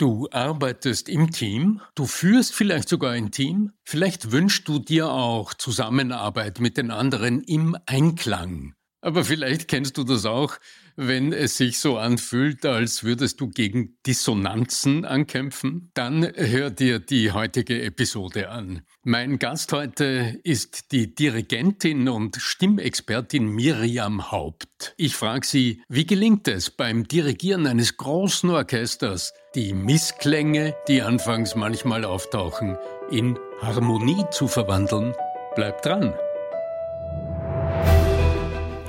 Du 0.00 0.30
arbeitest 0.30 1.10
im 1.10 1.30
Team, 1.30 1.82
du 1.94 2.06
führst 2.06 2.54
vielleicht 2.54 2.88
sogar 2.88 3.10
ein 3.10 3.32
Team, 3.32 3.72
vielleicht 3.84 4.32
wünschst 4.32 4.66
du 4.66 4.78
dir 4.78 5.10
auch 5.10 5.52
Zusammenarbeit 5.52 6.58
mit 6.58 6.78
den 6.78 6.90
anderen 6.90 7.42
im 7.42 7.76
Einklang. 7.84 8.72
Aber 9.02 9.24
vielleicht 9.24 9.68
kennst 9.68 9.96
du 9.96 10.04
das 10.04 10.26
auch, 10.26 10.56
wenn 10.96 11.32
es 11.32 11.56
sich 11.56 11.78
so 11.78 11.96
anfühlt, 11.96 12.66
als 12.66 13.02
würdest 13.04 13.40
du 13.40 13.48
gegen 13.48 13.96
Dissonanzen 14.06 15.06
ankämpfen, 15.06 15.90
dann 15.94 16.30
hör 16.34 16.70
dir 16.70 16.98
die 16.98 17.32
heutige 17.32 17.82
Episode 17.82 18.50
an. 18.50 18.82
Mein 19.02 19.38
Gast 19.38 19.72
heute 19.72 20.38
ist 20.44 20.92
die 20.92 21.14
Dirigentin 21.14 22.10
und 22.10 22.36
Stimmexpertin 22.36 23.46
Miriam 23.46 24.30
Haupt. 24.30 24.94
Ich 24.98 25.16
frage 25.16 25.46
sie, 25.46 25.82
wie 25.88 26.06
gelingt 26.06 26.46
es 26.48 26.70
beim 26.70 27.08
Dirigieren 27.08 27.66
eines 27.66 27.96
großen 27.96 28.50
Orchesters, 28.50 29.32
die 29.54 29.72
Missklänge, 29.72 30.74
die 30.88 31.00
anfangs 31.00 31.56
manchmal 31.56 32.04
auftauchen, 32.04 32.76
in 33.10 33.38
Harmonie 33.62 34.24
zu 34.30 34.46
verwandeln? 34.46 35.14
Bleib 35.56 35.80
dran! 35.80 36.12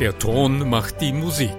Der 0.02 0.18
Ton 0.18 0.68
macht 0.68 1.00
die 1.00 1.14
Musik. 1.14 1.56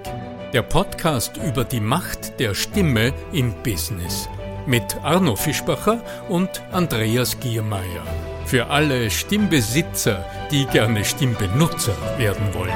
Der 0.51 0.63
Podcast 0.63 1.37
über 1.37 1.63
die 1.63 1.79
Macht 1.79 2.41
der 2.41 2.53
Stimme 2.53 3.13
im 3.31 3.53
Business. 3.63 4.27
Mit 4.67 4.97
Arno 5.01 5.37
Fischbacher 5.37 6.03
und 6.27 6.61
Andreas 6.73 7.39
Giermeier. 7.39 8.05
Für 8.45 8.67
alle 8.67 9.09
Stimmbesitzer, 9.09 10.25
die 10.51 10.65
gerne 10.65 11.05
Stimmbenutzer 11.05 11.95
werden 12.17 12.53
wollen. 12.53 12.75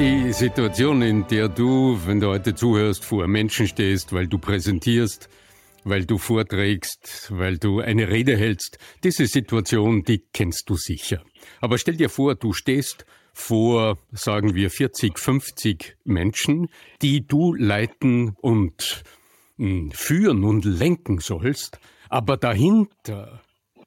Die 0.00 0.32
Situation, 0.32 1.00
in 1.02 1.24
der 1.28 1.48
du, 1.48 1.96
wenn 2.06 2.18
du 2.18 2.30
heute 2.30 2.56
zuhörst, 2.56 3.04
vor 3.04 3.28
Menschen 3.28 3.68
stehst, 3.68 4.12
weil 4.12 4.26
du 4.26 4.38
präsentierst, 4.38 5.28
weil 5.84 6.06
du 6.06 6.18
vorträgst, 6.18 7.28
weil 7.30 7.56
du 7.58 7.78
eine 7.78 8.08
Rede 8.08 8.36
hältst, 8.36 8.78
diese 9.04 9.28
Situation, 9.28 10.02
die 10.02 10.24
kennst 10.32 10.68
du 10.68 10.74
sicher. 10.74 11.22
Aber 11.60 11.78
stell 11.78 11.96
dir 11.96 12.08
vor, 12.08 12.34
du 12.34 12.52
stehst 12.52 13.06
vor, 13.38 13.98
sagen 14.12 14.54
wir, 14.54 14.70
40, 14.70 15.18
50 15.18 15.96
Menschen, 16.04 16.68
die 17.00 17.26
du 17.26 17.54
leiten 17.54 18.34
und 18.40 19.04
hm, 19.56 19.92
führen 19.92 20.44
und 20.44 20.64
lenken 20.64 21.20
sollst, 21.20 21.78
aber 22.08 22.36
dahinter 22.36 23.40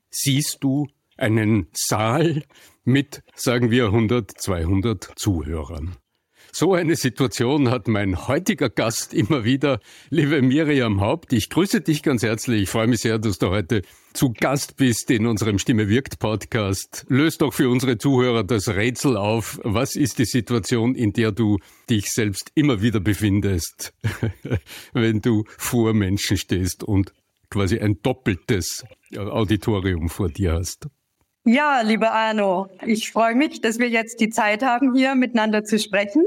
siehst 0.10 0.60
du 0.62 0.88
einen 1.18 1.68
Saal 1.74 2.44
mit, 2.84 3.24
sagen 3.36 3.70
wir, 3.72 3.86
100, 3.86 4.32
200 4.32 5.12
Zuhörern. 5.16 5.98
So 6.54 6.74
eine 6.74 6.96
Situation 6.96 7.70
hat 7.70 7.88
mein 7.88 8.28
heutiger 8.28 8.70
Gast 8.70 9.14
immer 9.14 9.44
wieder. 9.44 9.80
Liebe 10.10 10.42
Miriam 10.42 11.02
Haupt, 11.02 11.34
ich 11.34 11.50
grüße 11.50 11.82
dich 11.82 12.04
ganz 12.04 12.24
herzlich. 12.24 12.64
Ich 12.64 12.70
freue 12.70 12.88
mich 12.88 13.02
sehr, 13.02 13.20
dass 13.20 13.38
du 13.38 13.50
heute 13.50 13.84
zu 14.14 14.34
Gast 14.34 14.78
bist 14.78 15.10
in 15.12 15.26
unserem 15.26 15.60
Stimme 15.60 15.88
wirkt 15.88 16.20
Podcast. 16.20 17.06
Löst 17.08 17.42
doch 17.42 17.54
für 17.54 17.70
unsere 17.70 17.98
Zuhörer 17.98 18.44
das 18.44 18.68
Rätsel 18.68 19.18
auf. 19.18 19.60
Was 19.64 19.96
ist 19.96 20.20
die 20.20 20.26
Situation, 20.26 20.96
in 20.96 21.14
der 21.14 21.32
du 21.32 21.58
dich 21.90 22.12
selbst 22.12 22.52
immer 22.56 22.82
wieder 22.82 23.00
befindest, 23.00 23.94
wenn 24.94 25.22
du 25.22 25.44
vor 25.58 25.94
Menschen 25.94 26.38
stehst 26.38 26.84
und 26.84 27.14
quasi 27.50 27.80
ein 27.80 28.00
doppeltes 28.02 28.86
Auditorium 29.16 30.10
vor 30.10 30.30
dir 30.30 30.54
hast? 30.54 30.88
Ja, 31.44 31.82
lieber 31.82 32.12
Arno, 32.12 32.70
ich 32.86 33.12
freue 33.12 33.36
mich, 33.36 33.62
dass 33.62 33.80
wir 33.80 33.90
jetzt 33.90 34.20
die 34.20 34.30
Zeit 34.30 34.62
haben, 34.62 34.94
hier 34.94 35.16
miteinander 35.16 35.64
zu 35.64 35.80
sprechen. 35.80 36.24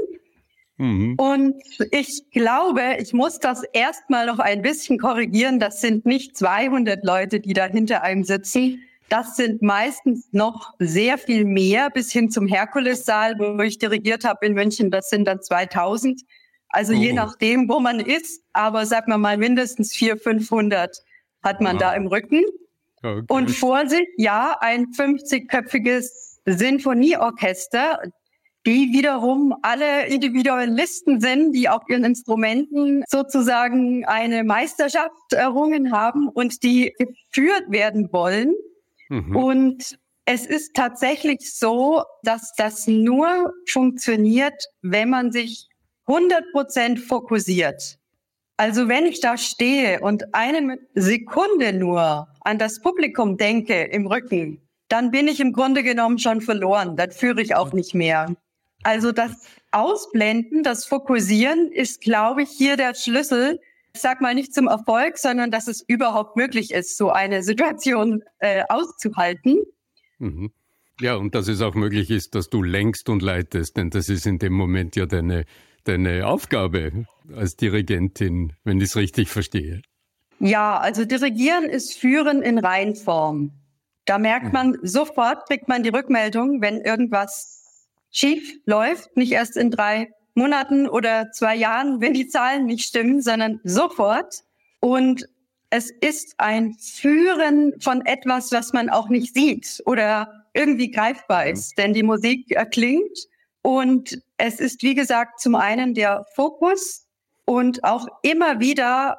Mhm. 0.77 1.15
Und 1.17 1.55
ich 1.91 2.23
glaube, 2.31 2.97
ich 2.99 3.13
muss 3.13 3.39
das 3.39 3.63
erstmal 3.73 4.25
noch 4.25 4.39
ein 4.39 4.61
bisschen 4.61 4.99
korrigieren. 4.99 5.59
Das 5.59 5.81
sind 5.81 6.05
nicht 6.05 6.35
200 6.37 7.03
Leute, 7.03 7.39
die 7.39 7.53
da 7.53 7.65
hinter 7.65 8.03
einem 8.03 8.23
sitzen. 8.23 8.81
Das 9.07 9.35
sind 9.35 9.61
meistens 9.61 10.27
noch 10.31 10.73
sehr 10.79 11.17
viel 11.17 11.45
mehr 11.45 11.89
bis 11.89 12.11
hin 12.11 12.29
zum 12.29 12.47
Herkulessaal, 12.47 13.35
wo 13.37 13.61
ich 13.61 13.77
dirigiert 13.77 14.25
habe 14.25 14.45
in 14.45 14.53
München. 14.53 14.91
Das 14.91 15.09
sind 15.09 15.25
dann 15.25 15.41
2000. 15.41 16.21
Also 16.69 16.93
oh. 16.93 16.97
je 16.97 17.13
nachdem, 17.13 17.69
wo 17.69 17.79
man 17.79 17.99
ist. 17.99 18.41
Aber 18.51 18.85
sag 18.85 19.07
mal 19.07 19.17
mal 19.17 19.37
mindestens 19.37 19.95
400, 19.95 20.23
500 20.23 21.03
hat 21.43 21.61
man 21.61 21.75
ja. 21.75 21.91
da 21.91 21.93
im 21.93 22.07
Rücken. 22.07 22.43
Okay. 22.97 23.23
Und 23.29 23.51
vor 23.51 23.87
sich, 23.87 24.07
ja, 24.17 24.57
ein 24.59 24.87
50-köpfiges 24.87 26.39
Sinfonieorchester, 26.45 27.99
die 28.65 28.91
wiederum 28.93 29.53
alle 29.61 30.07
Individualisten 30.07 31.21
sind, 31.21 31.53
die 31.53 31.69
auf 31.69 31.83
ihren 31.87 32.03
Instrumenten 32.03 33.03
sozusagen 33.07 34.05
eine 34.05 34.43
Meisterschaft 34.43 35.33
errungen 35.33 35.91
haben 35.91 36.27
und 36.27 36.63
die 36.63 36.93
geführt 36.97 37.65
werden 37.69 38.09
wollen. 38.11 38.53
Mhm. 39.09 39.35
Und 39.35 39.97
es 40.25 40.47
ist 40.47 40.73
tatsächlich 40.73 41.53
so, 41.53 42.03
dass 42.23 42.53
das 42.57 42.87
nur 42.87 43.53
funktioniert, 43.67 44.65
wenn 44.81 45.09
man 45.09 45.31
sich 45.31 45.67
100 46.07 46.51
Prozent 46.51 46.99
fokussiert. 46.99 47.99
Also 48.57 48.87
wenn 48.87 49.05
ich 49.05 49.19
da 49.19 49.37
stehe 49.37 49.99
und 49.99 50.33
eine 50.33 50.79
Sekunde 50.95 51.73
nur 51.73 52.27
an 52.41 52.57
das 52.57 52.79
Publikum 52.79 53.37
denke 53.37 53.83
im 53.83 54.07
Rücken, 54.07 54.61
dann 54.87 55.11
bin 55.11 55.27
ich 55.27 55.39
im 55.39 55.51
Grunde 55.51 55.83
genommen 55.83 56.19
schon 56.19 56.41
verloren. 56.41 56.95
Dann 56.95 57.11
führe 57.11 57.41
ich 57.41 57.55
auch 57.55 57.73
nicht 57.73 57.93
mehr. 57.93 58.35
Also 58.85 59.11
das 59.11 59.31
Ausblenden, 59.71 60.61
das 60.61 60.85
Fokussieren 60.85 61.71
ist, 61.71 62.01
glaube 62.01 62.43
ich, 62.43 62.49
hier 62.51 62.77
der 62.77 62.93
Schlüssel. 62.93 63.59
Ich 63.95 64.01
sag 64.01 64.21
mal 64.21 64.35
nicht 64.35 64.53
zum 64.53 64.67
Erfolg, 64.67 65.17
sondern 65.17 65.49
dass 65.49 65.67
es 65.67 65.83
überhaupt 65.87 66.37
möglich 66.37 66.71
ist, 66.71 66.95
so 66.95 67.09
eine 67.09 67.41
Situation 67.41 68.21
äh, 68.37 68.61
auszuhalten. 68.69 69.57
Mhm. 70.19 70.51
Ja, 71.01 71.15
und 71.15 71.33
dass 71.33 71.47
es 71.47 71.61
auch 71.61 71.73
möglich 71.73 72.11
ist, 72.11 72.35
dass 72.35 72.51
du 72.51 72.61
lenkst 72.61 73.09
und 73.09 73.23
leitest, 73.23 73.75
denn 73.75 73.89
das 73.89 74.07
ist 74.07 74.27
in 74.27 74.37
dem 74.37 74.53
Moment 74.53 74.95
ja 74.95 75.07
deine, 75.07 75.45
deine 75.83 76.27
Aufgabe 76.27 77.07
als 77.35 77.55
Dirigentin, 77.55 78.53
wenn 78.65 78.77
ich 78.77 78.89
es 78.89 78.95
richtig 78.95 79.29
verstehe. 79.29 79.81
Ja, 80.37 80.77
also 80.77 81.05
Dirigieren 81.05 81.65
ist 81.65 81.97
Führen 81.97 82.43
in 82.43 82.59
Reinform. 82.59 83.51
Da 84.05 84.19
merkt 84.19 84.47
mhm. 84.47 84.51
man 84.53 84.77
sofort, 84.83 85.47
kriegt 85.47 85.67
man 85.67 85.81
die 85.81 85.89
Rückmeldung, 85.89 86.61
wenn 86.61 86.81
irgendwas 86.81 87.64
schief 88.15 88.59
läuft, 88.65 89.17
nicht 89.17 89.33
erst 89.33 89.57
in 89.57 89.71
drei 89.71 90.09
Monaten 90.35 90.87
oder 90.87 91.31
zwei 91.31 91.55
Jahren, 91.55 91.99
wenn 91.99 92.13
die 92.13 92.27
Zahlen 92.27 92.65
nicht 92.65 92.85
stimmen, 92.85 93.21
sondern 93.21 93.59
sofort. 93.63 94.43
Und 94.79 95.27
es 95.69 95.91
ist 95.91 96.35
ein 96.37 96.75
Führen 96.75 97.73
von 97.81 98.05
etwas, 98.05 98.51
was 98.51 98.71
man 98.71 98.89
auch 98.89 99.09
nicht 99.09 99.33
sieht 99.33 99.83
oder 99.85 100.45
irgendwie 100.53 100.91
greifbar 100.91 101.47
ist, 101.47 101.77
denn 101.77 101.93
die 101.93 102.03
Musik 102.03 102.51
erklingt 102.51 103.27
und 103.61 104.21
es 104.37 104.59
ist, 104.59 104.83
wie 104.83 104.95
gesagt, 104.95 105.41
zum 105.41 105.55
einen 105.55 105.93
der 105.93 106.25
Fokus 106.35 107.07
und 107.43 107.83
auch 107.83 108.07
immer 108.21 108.59
wieder 108.59 109.17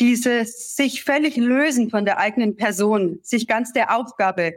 dieses 0.00 0.74
sich 0.74 1.04
völlig 1.04 1.36
lösen 1.36 1.90
von 1.90 2.04
der 2.04 2.18
eigenen 2.18 2.56
Person, 2.56 3.20
sich 3.22 3.46
ganz 3.46 3.72
der 3.72 3.94
Aufgabe 3.94 4.54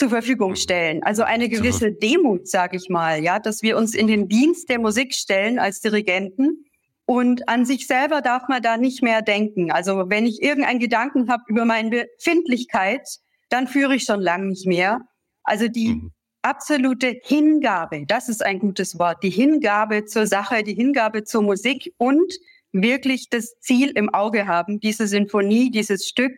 zur 0.00 0.08
Verfügung 0.08 0.56
stellen. 0.56 1.02
Also 1.02 1.24
eine 1.24 1.50
gewisse 1.50 1.92
Demut, 1.92 2.48
sage 2.48 2.78
ich 2.78 2.88
mal, 2.88 3.22
ja, 3.22 3.38
dass 3.38 3.60
wir 3.60 3.76
uns 3.76 3.94
in 3.94 4.06
den 4.06 4.28
Dienst 4.28 4.70
der 4.70 4.78
Musik 4.78 5.14
stellen 5.14 5.58
als 5.58 5.82
Dirigenten. 5.82 6.64
Und 7.04 7.50
an 7.50 7.66
sich 7.66 7.86
selber 7.86 8.22
darf 8.22 8.48
man 8.48 8.62
da 8.62 8.78
nicht 8.78 9.02
mehr 9.02 9.20
denken. 9.20 9.70
Also 9.70 10.08
wenn 10.08 10.24
ich 10.24 10.42
irgendeinen 10.42 10.78
Gedanken 10.78 11.30
habe 11.30 11.42
über 11.48 11.66
meine 11.66 11.90
Befindlichkeit, 11.90 13.06
dann 13.50 13.68
führe 13.68 13.94
ich 13.94 14.04
schon 14.04 14.22
lange 14.22 14.46
nicht 14.46 14.66
mehr. 14.66 15.02
Also 15.42 15.68
die 15.68 15.96
mhm. 15.96 16.12
absolute 16.40 17.20
Hingabe, 17.22 18.06
das 18.06 18.30
ist 18.30 18.42
ein 18.42 18.58
gutes 18.58 18.98
Wort, 18.98 19.22
die 19.22 19.28
Hingabe 19.28 20.06
zur 20.06 20.26
Sache, 20.26 20.62
die 20.62 20.74
Hingabe 20.74 21.24
zur 21.24 21.42
Musik 21.42 21.92
und 21.98 22.32
wirklich 22.72 23.28
das 23.28 23.58
Ziel 23.60 23.90
im 23.90 24.08
Auge 24.14 24.46
haben, 24.46 24.80
diese 24.80 25.06
Sinfonie, 25.06 25.70
dieses 25.70 26.08
Stück 26.08 26.32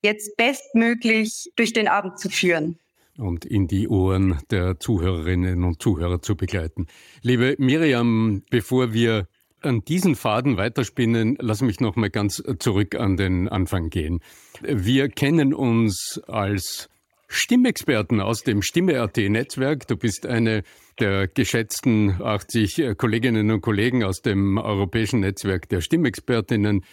jetzt 0.00 0.38
bestmöglich 0.38 1.52
durch 1.56 1.74
den 1.74 1.88
Abend 1.88 2.18
zu 2.18 2.30
führen 2.30 2.78
und 3.18 3.44
in 3.44 3.66
die 3.66 3.88
Ohren 3.88 4.38
der 4.50 4.78
Zuhörerinnen 4.80 5.64
und 5.64 5.80
Zuhörer 5.80 6.20
zu 6.20 6.36
begleiten. 6.36 6.86
Liebe 7.22 7.54
Miriam, 7.58 8.42
bevor 8.50 8.92
wir 8.92 9.28
an 9.62 9.82
diesen 9.84 10.14
Faden 10.14 10.56
weiterspinnen, 10.56 11.36
lass 11.40 11.62
mich 11.62 11.80
noch 11.80 11.96
mal 11.96 12.10
ganz 12.10 12.42
zurück 12.58 12.94
an 12.94 13.16
den 13.16 13.48
Anfang 13.48 13.88
gehen. 13.88 14.20
Wir 14.62 15.08
kennen 15.08 15.54
uns 15.54 16.20
als 16.26 16.90
Stimmexperten 17.28 18.20
aus 18.20 18.42
dem 18.42 18.62
Stimme.at-Netzwerk. 18.62 19.86
Du 19.86 19.96
bist 19.96 20.26
eine 20.26 20.62
der 21.00 21.26
geschätzten 21.26 22.22
80 22.22 22.96
Kolleginnen 22.96 23.50
und 23.50 23.60
Kollegen 23.60 24.04
aus 24.04 24.20
dem 24.20 24.58
europäischen 24.58 25.20
Netzwerk 25.20 25.68
der 25.68 25.80
Stimmexpertinnen. 25.80 26.84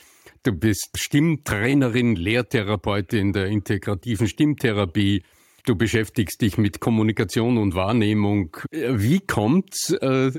Du 0.43 0.53
bist 0.53 0.89
Stimmtrainerin, 0.95 2.15
Lehrtherapeutin 2.15 3.33
der 3.33 3.47
integrativen 3.47 4.27
Stimmtherapie 4.27 5.23
Du 5.65 5.75
beschäftigst 5.75 6.41
dich 6.41 6.57
mit 6.57 6.79
Kommunikation 6.79 7.57
und 7.57 7.75
Wahrnehmung. 7.75 8.57
Wie 8.71 9.19
kommt's, 9.19 9.91
äh, 9.91 10.31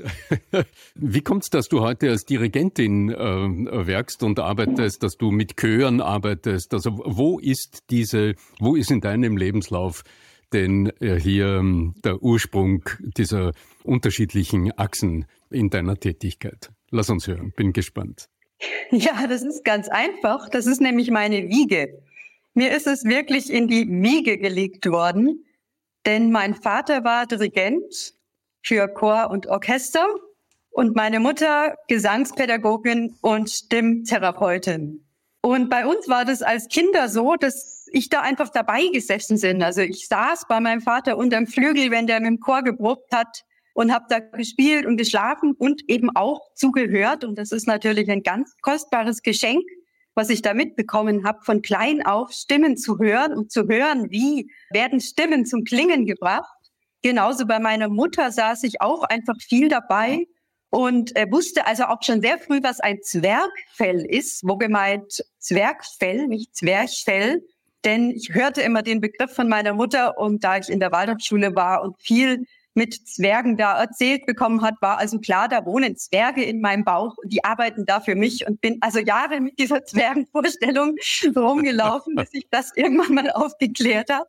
wie 0.95 1.21
kommt's, 1.21 1.49
dass 1.49 1.69
du 1.69 1.81
heute 1.81 2.09
als 2.09 2.25
Dirigentin 2.25 3.09
äh, 3.09 3.87
werkst 3.87 4.23
und 4.23 4.39
arbeitest, 4.39 5.01
dass 5.01 5.15
du 5.15 5.31
mit 5.31 5.55
Chören 5.55 6.01
arbeitest? 6.01 6.73
Also 6.73 7.01
wo 7.05 7.39
ist 7.39 7.83
diese, 7.89 8.35
wo 8.59 8.75
ist 8.75 8.91
in 8.91 8.99
deinem 8.99 9.37
Lebenslauf 9.37 10.03
denn 10.51 10.91
äh, 10.99 11.19
hier 11.19 11.47
ähm, 11.57 11.95
der 12.03 12.21
Ursprung 12.21 12.83
dieser 12.99 13.53
unterschiedlichen 13.83 14.77
Achsen 14.77 15.25
in 15.49 15.69
deiner 15.69 15.95
Tätigkeit? 15.95 16.69
Lass 16.91 17.09
uns 17.09 17.27
hören, 17.27 17.53
bin 17.55 17.71
gespannt. 17.71 18.27
Ja, 18.91 19.27
das 19.27 19.41
ist 19.41 19.65
ganz 19.65 19.89
einfach. 19.89 20.49
Das 20.49 20.67
ist 20.67 20.79
nämlich 20.79 21.11
meine 21.11 21.49
Wiege. 21.49 22.02
Mir 22.55 22.71
ist 22.71 22.85
es 22.85 23.03
wirklich 23.03 23.51
in 23.51 23.67
die 23.67 23.87
Wiege 23.89 24.37
gelegt 24.37 24.85
worden, 24.85 25.43
denn 26.05 26.31
mein 26.31 26.53
Vater 26.53 27.03
war 27.03 27.25
Dirigent 27.25 28.13
für 28.61 28.87
Chor 28.87 29.31
und 29.31 29.47
Orchester 29.47 30.05
und 30.69 30.95
meine 30.95 31.19
Mutter 31.19 31.75
Gesangspädagogin 31.87 33.15
und 33.21 33.49
Stimmtherapeutin. 33.49 35.03
Und 35.41 35.69
bei 35.69 35.87
uns 35.87 36.07
war 36.07 36.25
das 36.25 36.43
als 36.43 36.67
Kinder 36.67 37.09
so, 37.09 37.35
dass 37.35 37.87
ich 37.91 38.09
da 38.09 38.21
einfach 38.21 38.49
dabei 38.49 38.87
gesessen 38.93 39.39
bin. 39.39 39.63
Also 39.63 39.81
ich 39.81 40.07
saß 40.07 40.45
bei 40.47 40.59
meinem 40.59 40.81
Vater 40.81 41.17
unterm 41.17 41.47
Flügel, 41.47 41.89
wenn 41.89 42.05
der 42.05 42.19
mit 42.19 42.29
dem 42.29 42.39
Chor 42.39 42.61
geprobt 42.61 43.11
hat 43.11 43.43
und 43.73 43.91
habe 43.91 44.05
da 44.09 44.19
gespielt 44.19 44.85
und 44.85 44.97
geschlafen 44.97 45.53
und 45.57 45.89
eben 45.89 46.15
auch 46.15 46.53
zugehört. 46.53 47.23
Und 47.23 47.37
das 47.37 47.51
ist 47.51 47.67
natürlich 47.67 48.09
ein 48.11 48.21
ganz 48.21 48.55
kostbares 48.61 49.23
Geschenk, 49.23 49.63
was 50.15 50.29
ich 50.29 50.41
da 50.41 50.53
mitbekommen 50.53 51.25
habe, 51.25 51.39
von 51.43 51.61
klein 51.61 52.05
auf 52.05 52.31
Stimmen 52.31 52.77
zu 52.77 52.99
hören 52.99 53.33
und 53.33 53.51
zu 53.51 53.67
hören, 53.67 54.09
wie 54.11 54.51
werden 54.71 55.01
Stimmen 55.01 55.45
zum 55.45 55.63
Klingen 55.63 56.05
gebracht. 56.05 56.53
Genauso 57.01 57.45
bei 57.45 57.59
meiner 57.59 57.89
Mutter 57.89 58.31
saß 58.31 58.63
ich 58.63 58.81
auch 58.81 59.03
einfach 59.03 59.35
viel 59.41 59.69
dabei 59.69 60.25
und 60.69 61.15
äh, 61.15 61.27
wusste 61.29 61.67
also 61.67 61.83
auch 61.85 62.01
schon 62.01 62.21
sehr 62.21 62.39
früh, 62.39 62.59
was 62.63 62.79
ein 62.79 63.01
Zwergfell 63.01 64.05
ist, 64.05 64.41
wo 64.43 64.57
gemeint 64.57 65.23
Zwergfell, 65.37 66.27
nicht 66.27 66.55
Zwerchfell. 66.55 67.43
Denn 67.85 68.11
ich 68.11 68.33
hörte 68.33 68.61
immer 68.61 68.81
den 68.81 69.01
Begriff 69.01 69.33
von 69.33 69.49
meiner 69.49 69.73
Mutter 69.73 70.17
und 70.17 70.43
da 70.43 70.57
ich 70.57 70.69
in 70.69 70.79
der 70.79 70.91
Waldorfschule 70.91 71.53
war 71.55 71.83
und 71.83 72.01
viel 72.01 72.45
mit 72.73 73.07
Zwergen 73.07 73.57
da 73.57 73.79
erzählt 73.79 74.25
bekommen 74.25 74.61
hat, 74.61 74.75
war 74.81 74.97
also 74.97 75.19
klar, 75.19 75.47
da 75.47 75.65
wohnen 75.65 75.95
Zwerge 75.95 76.43
in 76.43 76.61
meinem 76.61 76.83
Bauch 76.83 77.17
und 77.17 77.31
die 77.31 77.43
arbeiten 77.43 77.85
da 77.85 77.99
für 77.99 78.15
mich 78.15 78.47
und 78.47 78.61
bin 78.61 78.77
also 78.81 78.99
Jahre 78.99 79.39
mit 79.41 79.59
dieser 79.59 79.85
Zwergenvorstellung 79.85 80.95
rumgelaufen, 81.35 82.15
bis 82.15 82.29
ich 82.33 82.47
das 82.49 82.71
irgendwann 82.75 83.13
mal 83.13 83.31
aufgeklärt 83.31 84.09
habe. 84.09 84.27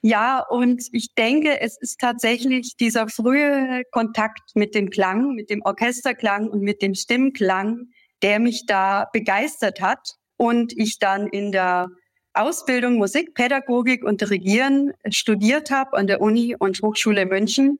Ja, 0.00 0.40
und 0.48 0.84
ich 0.92 1.14
denke, 1.14 1.60
es 1.60 1.76
ist 1.76 1.98
tatsächlich 1.98 2.76
dieser 2.76 3.08
frühe 3.08 3.82
Kontakt 3.90 4.54
mit 4.54 4.74
dem 4.74 4.90
Klang, 4.90 5.34
mit 5.34 5.50
dem 5.50 5.62
Orchesterklang 5.62 6.48
und 6.48 6.60
mit 6.60 6.82
dem 6.82 6.94
Stimmklang, 6.94 7.88
der 8.22 8.38
mich 8.38 8.64
da 8.66 9.08
begeistert 9.12 9.80
hat 9.80 10.14
und 10.36 10.72
ich 10.76 10.98
dann 10.98 11.26
in 11.26 11.50
der 11.50 11.88
Ausbildung 12.38 12.96
Musikpädagogik 12.96 14.04
und 14.04 14.20
Dirigieren 14.20 14.92
studiert 15.10 15.70
habe 15.70 15.96
an 15.96 16.06
der 16.06 16.20
Uni 16.20 16.54
und 16.58 16.80
Hochschule 16.82 17.26
München. 17.26 17.78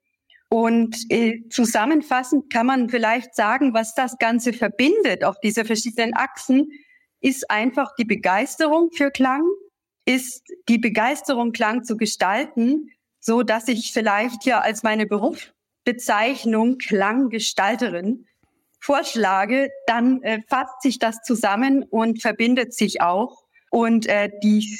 Und 0.50 0.96
äh, 1.10 1.42
zusammenfassend 1.50 2.50
kann 2.50 2.66
man 2.66 2.88
vielleicht 2.88 3.34
sagen, 3.34 3.74
was 3.74 3.94
das 3.94 4.18
Ganze 4.18 4.52
verbindet 4.52 5.22
auf 5.22 5.38
diese 5.40 5.64
verschiedenen 5.64 6.14
Achsen, 6.14 6.72
ist 7.20 7.50
einfach 7.50 7.94
die 7.96 8.04
Begeisterung 8.04 8.90
für 8.92 9.10
Klang, 9.10 9.44
ist 10.06 10.42
die 10.68 10.78
Begeisterung, 10.78 11.52
Klang 11.52 11.84
zu 11.84 11.96
gestalten, 11.96 12.90
so 13.20 13.42
dass 13.42 13.68
ich 13.68 13.92
vielleicht 13.92 14.46
ja 14.46 14.60
als 14.60 14.82
meine 14.82 15.06
Berufsbezeichnung 15.06 16.78
Klanggestalterin 16.78 18.26
vorschlage, 18.80 19.70
dann 19.86 20.22
äh, 20.22 20.40
fasst 20.48 20.82
sich 20.82 20.98
das 20.98 21.22
zusammen 21.22 21.82
und 21.82 22.22
verbindet 22.22 22.72
sich 22.72 23.02
auch 23.02 23.47
und 23.70 24.06
äh, 24.06 24.30
die 24.42 24.78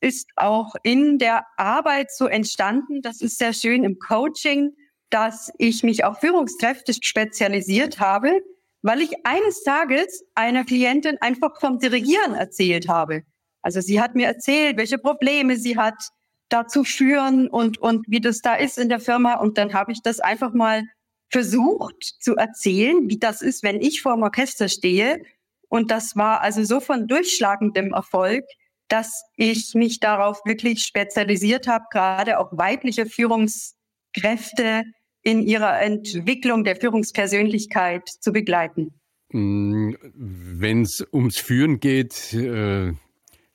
ist 0.00 0.28
auch 0.36 0.74
in 0.82 1.18
der 1.18 1.44
Arbeit 1.56 2.10
so 2.10 2.26
entstanden. 2.26 3.02
Das 3.02 3.20
ist 3.20 3.38
sehr 3.38 3.52
schön 3.52 3.84
im 3.84 3.98
Coaching, 3.98 4.72
dass 5.10 5.52
ich 5.58 5.82
mich 5.82 6.04
auf 6.04 6.20
Führungskräfte 6.20 6.94
spezialisiert 6.94 8.00
habe, 8.00 8.40
weil 8.82 9.02
ich 9.02 9.12
eines 9.24 9.62
Tages 9.62 10.24
einer 10.34 10.64
Klientin 10.64 11.18
einfach 11.20 11.60
vom 11.60 11.78
Dirigieren 11.78 12.34
erzählt 12.34 12.88
habe. 12.88 13.22
Also 13.62 13.80
sie 13.80 14.00
hat 14.00 14.14
mir 14.14 14.26
erzählt, 14.26 14.78
welche 14.78 14.98
Probleme 14.98 15.56
sie 15.56 15.76
hat, 15.76 16.10
dazu 16.48 16.82
führen 16.82 17.48
und, 17.48 17.78
und 17.78 18.06
wie 18.08 18.20
das 18.20 18.40
da 18.40 18.54
ist 18.54 18.78
in 18.78 18.88
der 18.88 19.00
Firma. 19.00 19.34
Und 19.34 19.58
dann 19.58 19.74
habe 19.74 19.92
ich 19.92 20.02
das 20.02 20.18
einfach 20.20 20.52
mal 20.52 20.82
versucht 21.30 22.16
zu 22.20 22.36
erzählen, 22.36 23.08
wie 23.08 23.18
das 23.18 23.40
ist, 23.40 23.62
wenn 23.62 23.80
ich 23.80 24.02
vor 24.02 24.14
dem 24.14 24.22
Orchester 24.24 24.68
stehe 24.68 25.22
und 25.70 25.90
das 25.90 26.16
war 26.16 26.42
also 26.42 26.64
so 26.64 26.80
von 26.80 27.06
durchschlagendem 27.06 27.92
Erfolg, 27.92 28.44
dass 28.88 29.22
ich 29.36 29.72
mich 29.74 30.00
darauf 30.00 30.40
wirklich 30.44 30.82
spezialisiert 30.82 31.68
habe, 31.68 31.84
gerade 31.92 32.38
auch 32.38 32.50
weibliche 32.52 33.06
Führungskräfte 33.06 34.82
in 35.22 35.42
ihrer 35.42 35.80
Entwicklung 35.80 36.64
der 36.64 36.74
Führungspersönlichkeit 36.74 38.02
zu 38.08 38.32
begleiten. 38.32 38.94
Mm, 39.32 39.92
Wenn 40.02 40.82
es 40.82 41.06
ums 41.12 41.38
Führen 41.38 41.78
geht, 41.78 42.34
äh, 42.34 42.92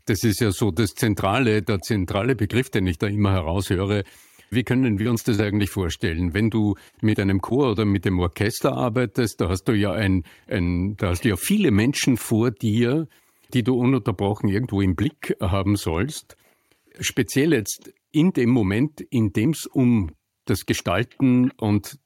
das 0.05 0.23
ist 0.23 0.39
ja 0.39 0.51
so 0.51 0.71
das 0.71 0.93
zentrale, 0.93 1.63
der 1.63 1.79
zentrale 1.79 2.35
Begriff, 2.35 2.69
den 2.69 2.87
ich 2.87 2.97
da 2.97 3.07
immer 3.07 3.33
heraushöre. 3.33 4.05
Wie 4.49 4.63
können 4.63 4.99
wir 4.99 5.09
uns 5.09 5.23
das 5.23 5.39
eigentlich 5.39 5.69
vorstellen? 5.69 6.33
Wenn 6.33 6.49
du 6.49 6.75
mit 7.01 7.19
einem 7.19 7.41
Chor 7.41 7.71
oder 7.71 7.85
mit 7.85 8.05
dem 8.05 8.19
Orchester 8.19 8.73
arbeitest, 8.73 9.41
da 9.41 9.49
hast 9.49 9.63
du 9.65 9.73
ja 9.73 9.91
ein, 9.91 10.23
ein 10.47 10.95
da 10.97 11.09
hast 11.09 11.25
du 11.25 11.29
ja 11.29 11.35
viele 11.35 11.71
Menschen 11.71 12.17
vor 12.17 12.51
dir, 12.51 13.07
die 13.53 13.63
du 13.63 13.75
ununterbrochen 13.75 14.49
irgendwo 14.49 14.81
im 14.81 14.95
Blick 14.95 15.35
haben 15.41 15.75
sollst. 15.75 16.37
Speziell 16.99 17.53
jetzt 17.53 17.91
in 18.11 18.31
dem 18.31 18.49
Moment, 18.49 19.01
in 19.01 19.33
dem 19.33 19.51
es 19.51 19.65
um 19.65 20.11
das 20.45 20.65
Gestalten 20.65 21.51
und 21.51 21.99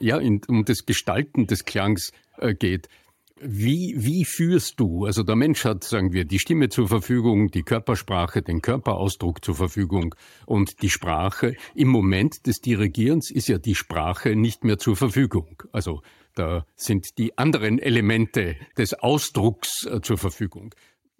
ja, 0.00 0.18
in, 0.18 0.40
um 0.48 0.64
das 0.64 0.84
Gestalten 0.84 1.46
des 1.46 1.64
Klangs 1.64 2.12
äh, 2.38 2.54
geht. 2.54 2.88
Wie, 3.38 3.94
wie 3.98 4.24
führst 4.24 4.80
du? 4.80 5.04
Also 5.04 5.22
der 5.22 5.36
Mensch 5.36 5.66
hat, 5.66 5.84
sagen 5.84 6.12
wir, 6.12 6.24
die 6.24 6.38
Stimme 6.38 6.70
zur 6.70 6.88
Verfügung, 6.88 7.50
die 7.50 7.64
Körpersprache, 7.64 8.40
den 8.40 8.62
Körperausdruck 8.62 9.44
zur 9.44 9.54
Verfügung 9.54 10.14
und 10.46 10.80
die 10.80 10.88
Sprache. 10.88 11.54
Im 11.74 11.88
Moment 11.88 12.46
des 12.46 12.62
Dirigierens 12.62 13.30
ist 13.30 13.48
ja 13.48 13.58
die 13.58 13.74
Sprache 13.74 14.36
nicht 14.36 14.64
mehr 14.64 14.78
zur 14.78 14.96
Verfügung. 14.96 15.62
Also 15.70 16.00
da 16.34 16.64
sind 16.76 17.18
die 17.18 17.36
anderen 17.36 17.78
Elemente 17.78 18.56
des 18.78 18.94
Ausdrucks 18.94 19.84
äh, 19.84 20.00
zur 20.00 20.16
Verfügung. 20.16 20.74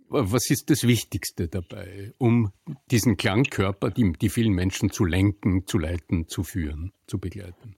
Was 0.09 0.49
ist 0.49 0.71
das 0.71 0.85
Wichtigste 0.85 1.49
dabei, 1.49 2.15
um 2.17 2.53
diesen 2.91 3.19
Klangkörper, 3.19 3.91
die, 3.91 4.13
die 4.13 4.31
vielen 4.31 4.53
Menschen 4.53 4.91
zu 4.91 5.05
lenken, 5.05 5.67
zu 5.67 5.79
leiten, 5.79 6.29
zu 6.29 6.45
führen, 6.45 6.93
zu 7.07 7.19
begleiten? 7.19 7.77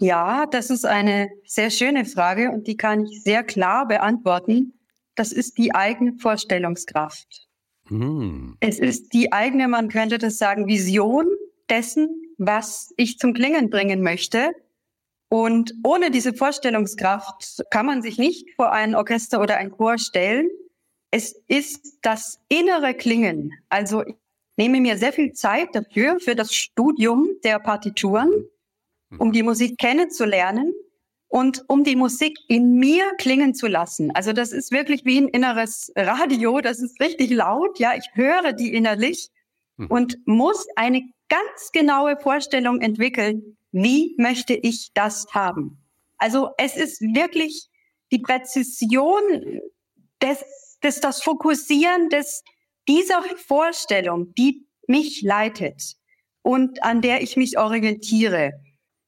Ja, 0.00 0.46
das 0.46 0.70
ist 0.70 0.84
eine 0.84 1.30
sehr 1.44 1.70
schöne 1.70 2.04
Frage 2.04 2.50
und 2.50 2.66
die 2.66 2.76
kann 2.76 3.04
ich 3.04 3.22
sehr 3.22 3.44
klar 3.44 3.86
beantworten. 3.86 4.74
Das 5.14 5.32
ist 5.32 5.56
die 5.58 5.74
eigene 5.74 6.14
Vorstellungskraft. 6.18 7.46
Hm. 7.86 8.56
Es 8.60 8.78
ist 8.78 9.12
die 9.12 9.32
eigene, 9.32 9.68
man 9.68 9.88
könnte 9.88 10.18
das 10.18 10.38
sagen, 10.38 10.66
Vision 10.66 11.26
dessen, 11.68 12.08
was 12.38 12.92
ich 12.96 13.18
zum 13.18 13.34
Klingen 13.34 13.70
bringen 13.70 14.02
möchte. 14.02 14.52
Und 15.28 15.74
ohne 15.84 16.10
diese 16.10 16.34
Vorstellungskraft 16.34 17.64
kann 17.70 17.86
man 17.86 18.02
sich 18.02 18.18
nicht 18.18 18.48
vor 18.56 18.72
ein 18.72 18.94
Orchester 18.94 19.40
oder 19.40 19.56
ein 19.56 19.70
Chor 19.70 19.98
stellen. 19.98 20.48
Es 21.10 21.32
ist 21.46 21.98
das 22.02 22.40
innere 22.48 22.94
Klingen. 22.94 23.52
Also 23.68 24.04
ich 24.04 24.16
nehme 24.56 24.80
mir 24.80 24.96
sehr 24.96 25.12
viel 25.12 25.32
Zeit 25.32 25.68
dafür, 25.74 26.18
für 26.18 26.34
das 26.34 26.52
Studium 26.52 27.28
der 27.44 27.58
Partituren 27.60 28.30
um 29.18 29.32
die 29.32 29.42
Musik 29.42 29.78
kennenzulernen 29.78 30.72
und 31.28 31.64
um 31.68 31.82
die 31.84 31.96
Musik 31.96 32.38
in 32.48 32.74
mir 32.74 33.04
klingen 33.18 33.54
zu 33.54 33.66
lassen. 33.66 34.10
Also 34.14 34.32
das 34.32 34.52
ist 34.52 34.70
wirklich 34.70 35.04
wie 35.04 35.20
ein 35.20 35.28
inneres 35.28 35.92
Radio, 35.96 36.60
das 36.60 36.80
ist 36.80 37.00
richtig 37.00 37.30
laut, 37.30 37.78
ja, 37.78 37.94
ich 37.96 38.08
höre 38.14 38.52
die 38.52 38.72
innerlich 38.72 39.30
hm. 39.78 39.88
und 39.88 40.16
muss 40.26 40.66
eine 40.76 41.02
ganz 41.28 41.72
genaue 41.72 42.16
Vorstellung 42.16 42.80
entwickeln, 42.80 43.56
wie 43.72 44.14
möchte 44.18 44.54
ich 44.54 44.90
das 44.94 45.26
haben. 45.32 45.78
Also 46.18 46.50
es 46.58 46.76
ist 46.76 47.00
wirklich 47.00 47.68
die 48.12 48.20
Präzision 48.20 49.20
des, 50.22 50.44
des 50.82 51.00
das 51.00 51.22
Fokussieren 51.22 52.08
des, 52.08 52.44
dieser 52.88 53.22
Vorstellung, 53.46 54.32
die 54.34 54.66
mich 54.86 55.22
leitet 55.22 55.96
und 56.42 56.82
an 56.82 57.00
der 57.00 57.22
ich 57.22 57.36
mich 57.36 57.58
orientiere. 57.58 58.52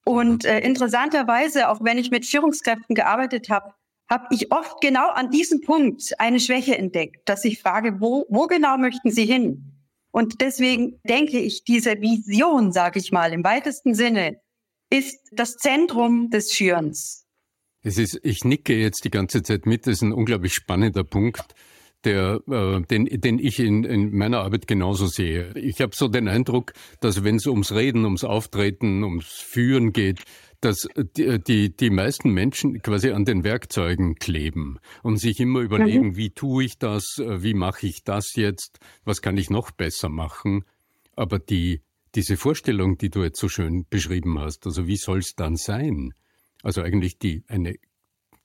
Und 0.09 0.45
äh, 0.45 0.61
interessanterweise, 0.61 1.69
auch 1.69 1.83
wenn 1.83 1.99
ich 1.99 2.13
mit 2.13 2.25
Führungskräften 2.25 2.95
gearbeitet 2.95 3.51
habe, 3.51 3.75
habe 4.09 4.27
ich 4.31 4.53
oft 4.53 4.81
genau 4.81 5.11
an 5.11 5.31
diesem 5.31 5.63
Punkt 5.63 6.13
eine 6.21 6.39
Schwäche 6.39 6.79
entdeckt, 6.79 7.29
dass 7.29 7.45
ich 7.45 7.61
frage, 7.61 8.01
wo, 8.01 8.25
wo 8.29 8.47
genau 8.47 8.79
möchten 8.79 9.11
Sie 9.11 9.27
hin? 9.27 9.73
Und 10.13 10.41
deswegen 10.41 11.01
denke 11.03 11.41
ich, 11.41 11.65
diese 11.65 12.01
Vision, 12.01 12.71
sage 12.71 13.01
ich 13.01 13.11
mal, 13.11 13.33
im 13.33 13.43
weitesten 13.43 13.95
Sinne, 13.95 14.41
ist 14.91 15.19
das 15.33 15.57
Zentrum 15.57 16.31
des 16.31 16.55
Schürens. 16.55 17.27
Es 17.83 17.99
ist, 17.99 18.21
ich 18.23 18.45
nicke 18.45 18.77
jetzt 18.77 19.05
die 19.05 19.11
ganze 19.11 19.43
Zeit 19.43 19.67
mit, 19.67 19.89
das 19.89 19.95
ist 19.95 20.03
ein 20.03 20.13
unglaublich 20.13 20.55
spannender 20.55 21.03
Punkt 21.03 21.53
der, 22.07 22.41
äh, 22.49 22.81
den, 22.83 23.05
den 23.05 23.39
ich 23.39 23.59
in, 23.59 23.85
in 23.85 24.17
meiner 24.17 24.41
Arbeit 24.41 24.67
genauso 24.67 25.07
sehe. 25.07 25.53
Ich 25.57 25.81
habe 25.81 25.95
so 25.95 26.09
den 26.09 26.29
Eindruck, 26.29 26.73
dass 27.01 27.25
wenn 27.25 27.37
es 27.37 27.47
ums 27.47 27.73
Reden, 27.73 28.05
ums 28.05 28.25
Auftreten, 28.25 29.05
ums 29.05 29.27
Führen 29.27 29.93
geht, 29.93 30.23
dass 30.61 30.89
die, 31.17 31.39
die, 31.39 31.77
die 31.77 31.91
meisten 31.91 32.31
Menschen 32.31 32.81
quasi 32.81 33.11
an 33.11 33.25
den 33.25 33.45
Werkzeugen 33.45 34.15
kleben 34.15 34.79
und 35.03 35.19
sich 35.19 35.41
immer 35.41 35.61
überlegen, 35.61 36.09
mhm. 36.09 36.17
wie 36.17 36.31
tue 36.31 36.65
ich 36.65 36.79
das, 36.79 37.17
wie 37.19 37.55
mache 37.55 37.87
ich 37.87 38.05
das 38.05 38.35
jetzt, 38.37 38.79
was 39.05 39.21
kann 39.21 39.37
ich 39.37 39.51
noch 39.51 39.71
besser 39.71 40.09
machen. 40.09 40.65
Aber 41.15 41.39
die, 41.39 41.83
diese 42.15 42.37
Vorstellung, 42.37 42.97
die 42.97 43.11
du 43.11 43.23
jetzt 43.23 43.41
so 43.41 43.49
schön 43.49 43.85
beschrieben 43.91 44.39
hast, 44.39 44.67
also 44.67 44.87
wie 44.87 44.97
soll 44.97 45.19
es 45.19 45.35
dann 45.35 45.57
sein? 45.57 46.15
Also 46.63 46.83
eigentlich 46.83 47.19
die, 47.19 47.45
eine 47.49 47.75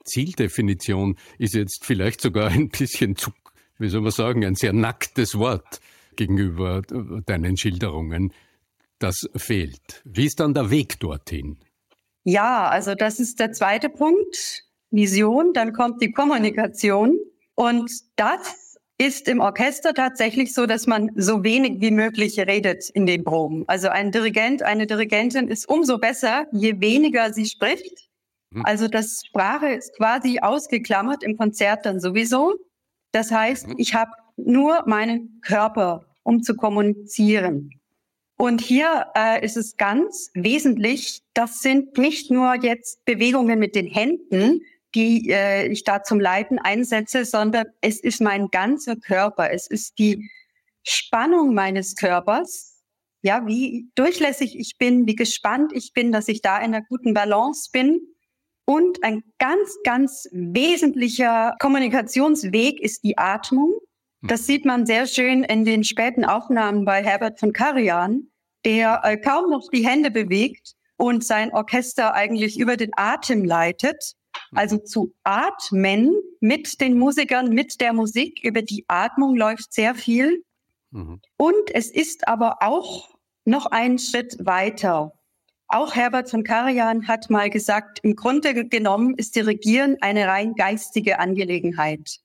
Zieldefinition 0.03 1.17
ist 1.37 1.53
jetzt 1.53 1.85
vielleicht 1.85 2.21
sogar 2.21 2.49
ein 2.51 2.69
bisschen 2.69 3.15
zu 3.15 3.31
wie 3.81 3.89
soll 3.89 4.01
man 4.01 4.11
sagen, 4.11 4.45
ein 4.45 4.55
sehr 4.55 4.73
nacktes 4.73 5.37
Wort 5.37 5.81
gegenüber 6.15 6.81
deinen 7.25 7.57
Schilderungen. 7.57 8.33
Das 8.99 9.27
fehlt. 9.35 10.01
Wie 10.05 10.25
ist 10.25 10.39
dann 10.39 10.53
der 10.53 10.69
Weg 10.69 10.99
dorthin? 10.99 11.57
Ja, 12.23 12.69
also 12.69 12.93
das 12.93 13.19
ist 13.19 13.39
der 13.39 13.51
zweite 13.51 13.89
Punkt. 13.89 14.63
Vision, 14.91 15.53
dann 15.53 15.73
kommt 15.73 16.01
die 16.01 16.11
Kommunikation. 16.11 17.17
Und 17.55 17.89
das 18.15 18.77
ist 18.97 19.27
im 19.27 19.39
Orchester 19.39 19.95
tatsächlich 19.95 20.53
so, 20.53 20.67
dass 20.67 20.85
man 20.85 21.09
so 21.15 21.43
wenig 21.43 21.81
wie 21.81 21.89
möglich 21.89 22.39
redet 22.39 22.87
in 22.91 23.07
den 23.07 23.23
Proben. 23.23 23.63
Also 23.67 23.89
ein 23.89 24.11
Dirigent, 24.11 24.61
eine 24.61 24.85
Dirigentin 24.85 25.47
ist 25.47 25.67
umso 25.67 25.97
besser, 25.97 26.45
je 26.51 26.79
weniger 26.79 27.33
sie 27.33 27.45
spricht. 27.45 28.09
Hm. 28.53 28.63
Also 28.63 28.87
das 28.87 29.23
Sprache 29.25 29.69
ist 29.69 29.95
quasi 29.95 30.39
ausgeklammert 30.39 31.23
im 31.23 31.37
Konzert 31.37 31.85
dann 31.87 31.99
sowieso. 31.99 32.59
Das 33.11 33.31
heißt, 33.31 33.67
mhm. 33.67 33.75
ich 33.77 33.93
habe 33.93 34.11
nur 34.37 34.83
meinen 34.87 35.41
Körper, 35.41 36.05
um 36.23 36.41
zu 36.41 36.55
kommunizieren. 36.55 37.71
Und 38.37 38.61
hier 38.61 39.07
äh, 39.15 39.45
ist 39.45 39.55
es 39.55 39.77
ganz 39.77 40.31
wesentlich, 40.33 41.21
das 41.33 41.59
sind 41.59 41.97
nicht 41.97 42.31
nur 42.31 42.55
jetzt 42.55 43.05
Bewegungen 43.05 43.59
mit 43.59 43.75
den 43.75 43.85
Händen, 43.85 44.61
die 44.95 45.29
äh, 45.29 45.67
ich 45.67 45.83
da 45.83 46.03
zum 46.03 46.19
Leiten 46.19 46.57
einsetze, 46.57 47.23
sondern 47.23 47.65
es 47.81 47.99
ist 47.99 48.19
mein 48.19 48.47
ganzer 48.49 48.95
Körper. 48.95 49.51
Es 49.51 49.67
ist 49.67 49.99
die 49.99 50.29
Spannung 50.83 51.53
meines 51.53 51.95
Körpers, 51.95 52.81
ja, 53.21 53.45
wie 53.45 53.89
durchlässig 53.95 54.57
ich 54.57 54.77
bin, 54.77 55.05
wie 55.05 55.15
gespannt 55.15 55.71
ich 55.75 55.93
bin, 55.93 56.11
dass 56.11 56.27
ich 56.27 56.41
da 56.41 56.57
in 56.57 56.73
einer 56.73 56.83
guten 56.83 57.13
Balance 57.13 57.69
bin. 57.71 58.01
Und 58.65 59.03
ein 59.03 59.23
ganz, 59.39 59.77
ganz 59.83 60.27
wesentlicher 60.31 61.55
Kommunikationsweg 61.59 62.79
ist 62.79 63.03
die 63.03 63.17
Atmung. 63.17 63.73
Das 64.21 64.45
sieht 64.45 64.65
man 64.65 64.85
sehr 64.85 65.07
schön 65.07 65.43
in 65.43 65.65
den 65.65 65.83
späten 65.83 66.25
Aufnahmen 66.25 66.85
bei 66.85 67.03
Herbert 67.03 67.39
von 67.39 67.53
Karajan, 67.53 68.27
der 68.65 69.01
äh, 69.03 69.17
kaum 69.17 69.49
noch 69.49 69.67
die 69.73 69.85
Hände 69.85 70.11
bewegt 70.11 70.73
und 70.95 71.23
sein 71.23 71.51
Orchester 71.51 72.13
eigentlich 72.13 72.59
über 72.59 72.77
den 72.77 72.91
Atem 72.95 73.43
leitet. 73.43 74.13
Also 74.53 74.77
zu 74.77 75.13
atmen 75.23 76.13
mit 76.39 76.79
den 76.79 76.97
Musikern, 76.97 77.49
mit 77.49 77.81
der 77.81 77.93
Musik, 77.93 78.43
über 78.43 78.61
die 78.61 78.85
Atmung 78.87 79.35
läuft 79.35 79.73
sehr 79.73 79.95
viel. 79.95 80.43
Mhm. 80.91 81.19
Und 81.37 81.73
es 81.73 81.89
ist 81.89 82.27
aber 82.27 82.57
auch 82.61 83.15
noch 83.45 83.65
einen 83.65 83.97
Schritt 83.97 84.37
weiter. 84.39 85.13
Auch 85.73 85.95
Herbert 85.95 86.29
von 86.29 86.43
Karajan 86.43 87.07
hat 87.07 87.29
mal 87.29 87.49
gesagt, 87.49 87.99
im 88.03 88.17
Grunde 88.17 88.67
genommen 88.67 89.15
ist 89.15 89.37
Dirigieren 89.37 89.95
eine 90.01 90.27
rein 90.27 90.53
geistige 90.55 91.17
Angelegenheit. 91.17 92.17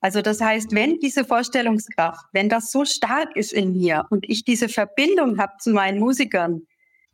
Also 0.00 0.22
das 0.22 0.40
heißt, 0.40 0.70
wenn 0.70 1.00
diese 1.00 1.24
Vorstellungskraft, 1.24 2.24
wenn 2.32 2.48
das 2.48 2.70
so 2.70 2.84
stark 2.84 3.34
ist 3.34 3.52
in 3.52 3.72
mir 3.72 4.04
und 4.10 4.24
ich 4.28 4.44
diese 4.44 4.68
Verbindung 4.68 5.38
habe 5.38 5.54
zu 5.58 5.70
meinen 5.70 5.98
Musikern, 5.98 6.60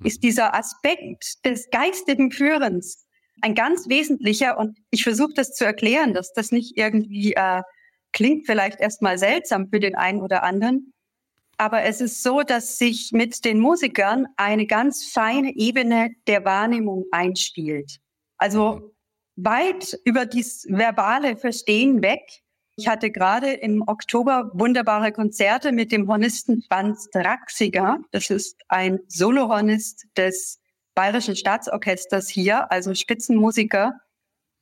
ist 0.04 0.22
dieser 0.22 0.54
Aspekt 0.54 1.46
des 1.46 1.70
geistigen 1.70 2.30
Führens 2.30 3.06
ein 3.40 3.54
ganz 3.54 3.88
wesentlicher 3.88 4.58
und 4.58 4.76
ich 4.90 5.02
versuche 5.02 5.32
das 5.34 5.54
zu 5.54 5.64
erklären, 5.64 6.12
dass 6.12 6.34
das 6.34 6.52
nicht 6.52 6.76
irgendwie 6.76 7.32
äh, 7.32 7.62
klingt 8.12 8.44
vielleicht 8.44 8.80
erstmal 8.80 9.16
seltsam 9.16 9.70
für 9.70 9.80
den 9.80 9.94
einen 9.94 10.20
oder 10.20 10.42
anderen, 10.42 10.92
aber 11.60 11.82
es 11.82 12.00
ist 12.00 12.22
so, 12.22 12.40
dass 12.40 12.78
sich 12.78 13.10
mit 13.12 13.44
den 13.44 13.60
Musikern 13.60 14.26
eine 14.38 14.66
ganz 14.66 15.04
feine 15.04 15.54
Ebene 15.54 16.08
der 16.26 16.46
Wahrnehmung 16.46 17.04
einspielt. 17.10 17.98
Also 18.38 18.94
weit 19.36 20.00
über 20.06 20.24
das 20.24 20.64
verbale 20.70 21.36
Verstehen 21.36 22.00
weg. 22.00 22.22
Ich 22.76 22.88
hatte 22.88 23.10
gerade 23.10 23.52
im 23.52 23.86
Oktober 23.86 24.50
wunderbare 24.54 25.12
Konzerte 25.12 25.70
mit 25.70 25.92
dem 25.92 26.08
Hornisten 26.08 26.62
Franz 26.62 27.10
Draxiger. 27.12 27.98
Das 28.10 28.30
ist 28.30 28.58
ein 28.68 29.00
Solohornist 29.08 30.06
des 30.16 30.60
Bayerischen 30.94 31.36
Staatsorchesters 31.36 32.30
hier, 32.30 32.72
also 32.72 32.94
Spitzenmusiker. 32.94 34.00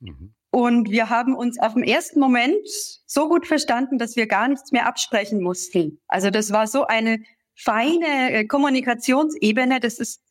Mhm. 0.01 0.33
Und 0.51 0.89
wir 0.89 1.09
haben 1.09 1.35
uns 1.35 1.59
auf 1.59 1.73
dem 1.73 1.83
ersten 1.83 2.19
Moment 2.19 2.67
so 3.05 3.29
gut 3.29 3.45
verstanden, 3.45 3.99
dass 3.99 4.15
wir 4.15 4.27
gar 4.27 4.47
nichts 4.47 4.71
mehr 4.71 4.87
absprechen 4.87 5.41
mussten. 5.41 5.99
Also 6.07 6.31
das 6.31 6.51
war 6.51 6.65
so 6.65 6.87
eine 6.87 7.19
feine 7.55 8.31
äh, 8.31 8.45
Kommunikationsebene. 8.45 9.79
Das 9.79 9.99
ist 9.99 10.21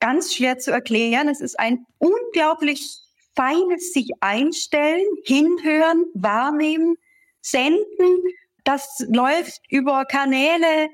ganz 0.00 0.34
schwer 0.34 0.58
zu 0.58 0.72
erklären. 0.72 1.28
Es 1.28 1.40
ist 1.40 1.58
ein 1.58 1.86
unglaublich 1.98 2.98
feines 3.36 3.92
sich 3.92 4.10
einstellen, 4.20 5.06
hinhören, 5.24 6.06
wahrnehmen, 6.14 6.96
senden. 7.40 8.22
Das 8.64 9.06
läuft 9.08 9.60
über 9.70 10.04
Kanäle, 10.06 10.88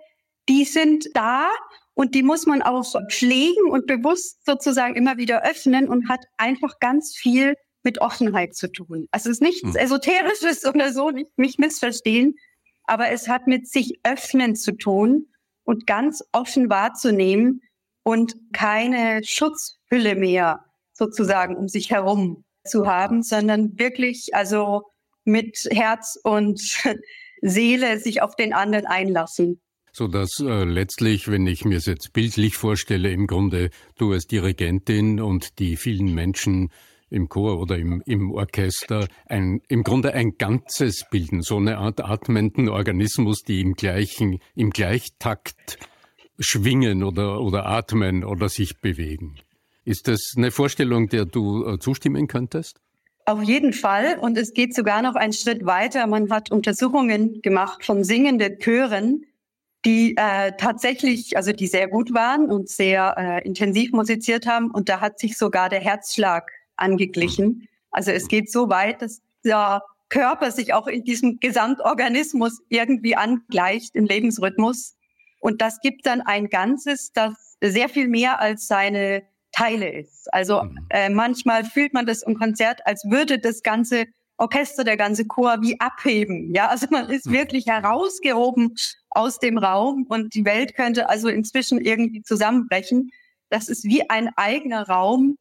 die 0.49 0.65
sind 0.65 1.09
da 1.15 1.49
und 1.95 2.15
die 2.15 2.23
muss 2.23 2.45
man 2.45 2.61
auch 2.61 2.85
pflegen 3.11 3.71
und 3.71 3.87
bewusst 3.87 4.45
sozusagen 4.45 4.95
immer 4.95 5.17
wieder 5.17 5.43
öffnen 5.43 5.89
und 5.89 6.09
hat 6.09 6.21
einfach 6.37 6.79
ganz 6.81 7.17
viel 7.17 7.55
mit 7.85 8.01
Offenheit 8.01 8.55
zu 8.55 8.71
tun. 8.73 9.07
Also 9.11 9.31
es 9.31 9.37
ist 9.37 9.43
nichts 9.43 9.63
hm. 9.63 9.77
Esoterisches 9.77 10.65
oder 10.67 10.93
so, 10.93 11.11
nicht 11.11 11.37
mich 11.37 11.59
missverstehen, 11.59 12.35
aber 12.85 13.11
es 13.11 13.29
hat 13.29 13.47
mit 13.47 13.69
sich 13.69 14.01
öffnen 14.03 14.57
zu 14.57 14.73
tun 14.73 15.27
und 15.65 15.87
ganz 15.87 16.23
offen 16.33 16.69
wahrzunehmen 16.69 17.61
und 18.03 18.35
keine 18.53 19.23
Schutzhülle 19.25 20.15
mehr 20.15 20.65
sozusagen 20.93 21.57
um 21.57 21.69
sich 21.69 21.91
herum 21.91 22.45
zu 22.65 22.87
haben, 22.87 23.23
sondern 23.23 23.79
wirklich 23.79 24.35
also 24.35 24.83
mit 25.25 25.69
Herz 25.71 26.19
und 26.23 26.61
Seele 27.41 27.99
sich 27.99 28.23
auf 28.23 28.37
den 28.37 28.53
anderen 28.53 28.87
einlassen. 28.87 29.61
So 29.93 30.09
dass 30.09 30.41
äh, 30.41 30.65
letztlich, 30.65 31.29
wenn 31.29 31.47
ich 31.47 31.65
mir 31.65 31.79
es 31.79 31.87
jetzt 31.87 32.13
bildlich 32.13 32.57
vorstelle, 32.57 33.11
im 33.13 33.27
Grunde 33.27 33.71
du 33.97 34.13
als 34.13 34.27
Dirigentin 34.27 35.21
und 35.21 35.59
die 35.59 35.77
vielen 35.77 36.13
Menschen 36.15 36.71
im 37.11 37.29
Chor 37.29 37.61
oder 37.61 37.77
im, 37.77 38.03
im 38.07 38.31
Orchester 38.31 39.07
ein, 39.27 39.61
im 39.69 39.83
Grunde 39.83 40.15
ein 40.15 40.37
Ganzes 40.39 41.05
bilden, 41.11 41.43
so 41.43 41.57
eine 41.57 41.79
Art 41.79 42.01
atmenden 42.01 42.69
Organismus, 42.69 43.43
die 43.43 43.61
im 43.61 43.75
gleichen, 43.75 44.41
im 44.55 44.71
Gleichtakt 44.71 45.79
schwingen 46.39 47.05
oder, 47.05 47.41
oder 47.41 47.67
atmen 47.67 48.25
oder 48.25 48.49
sich 48.49 48.81
bewegen. 48.81 49.37
Ist 49.85 50.09
das 50.09 50.35
eine 50.37 50.51
Vorstellung, 50.51 51.09
der 51.09 51.27
du 51.27 51.67
äh, 51.67 51.79
zustimmen 51.79 52.27
könntest? 52.27 52.81
Auf 53.27 53.43
jeden 53.43 53.73
Fall. 53.73 54.19
Und 54.19 54.37
es 54.37 54.53
geht 54.53 54.75
sogar 54.75 55.03
noch 55.03 55.15
einen 55.15 55.33
Schritt 55.33 55.65
weiter. 55.65 56.07
Man 56.07 56.31
hat 56.31 56.51
Untersuchungen 56.51 57.41
gemacht 57.43 57.85
von 57.85 58.05
singenden 58.05 58.59
Chören, 58.59 59.25
die 59.85 60.15
äh, 60.17 60.53
tatsächlich, 60.59 61.37
also 61.37 61.53
die 61.53 61.67
sehr 61.67 61.89
gut 61.89 62.13
waren 62.13 62.51
und 62.51 62.69
sehr 62.69 63.15
äh, 63.17 63.47
intensiv 63.47 63.93
musiziert 63.93 64.47
haben. 64.47 64.71
Und 64.71 64.89
da 64.89 65.01
hat 65.01 65.19
sich 65.19 65.37
sogar 65.37 65.69
der 65.69 65.81
Herzschlag 65.81 66.51
angeglichen. 66.77 67.69
Also 67.91 68.11
es 68.11 68.29
geht 68.29 68.51
so 68.51 68.69
weit, 68.69 69.03
dass 69.03 69.23
der 69.45 69.83
Körper 70.09 70.51
sich 70.51 70.75
auch 70.75 70.87
in 70.87 71.05
diesem 71.05 71.39
Gesamtorganismus 71.41 72.61
irgendwie 72.69 73.17
angleicht 73.17 73.95
im 73.95 74.07
Lebensrhythmus. 74.07 74.97
Und 75.41 75.61
das 75.61 75.81
gibt 75.81 76.07
dann 76.07 76.21
ein 76.21 76.49
Ganzes, 76.49 77.13
das 77.13 77.35
sehr 77.61 77.89
viel 77.89 78.09
mehr 78.09 78.41
als 78.41 78.67
seine 78.67 79.23
Teile 79.53 79.91
ist. 79.91 80.33
Also 80.33 80.65
mhm. 80.65 80.79
äh, 80.91 81.09
manchmal 81.09 81.65
fühlt 81.65 81.95
man 81.95 82.07
das 82.07 82.23
im 82.23 82.37
Konzert, 82.37 82.87
als 82.87 83.05
würde 83.09 83.39
das 83.39 83.63
ganze 83.63 84.07
Orchester, 84.37 84.83
der 84.83 84.97
ganze 84.97 85.27
Chor 85.27 85.59
wie 85.61 85.79
abheben. 85.81 86.53
Ja, 86.55 86.69
also 86.69 86.87
man 86.91 87.09
ist 87.09 87.27
mhm. 87.27 87.33
wirklich 87.33 87.67
herausgehoben 87.67 88.75
aus 89.11 89.39
dem 89.39 89.59
Raum 89.59 90.07
und 90.09 90.35
die 90.35 90.45
Welt 90.45 90.75
könnte 90.75 91.09
also 91.09 91.29
inzwischen 91.29 91.81
irgendwie 91.81 92.23
zusammenbrechen. 92.23 93.11
Das 93.49 93.69
ist 93.69 93.85
wie 93.85 94.09
ein 94.11 94.31
eigener 94.37 94.89
Raum, 94.89 95.39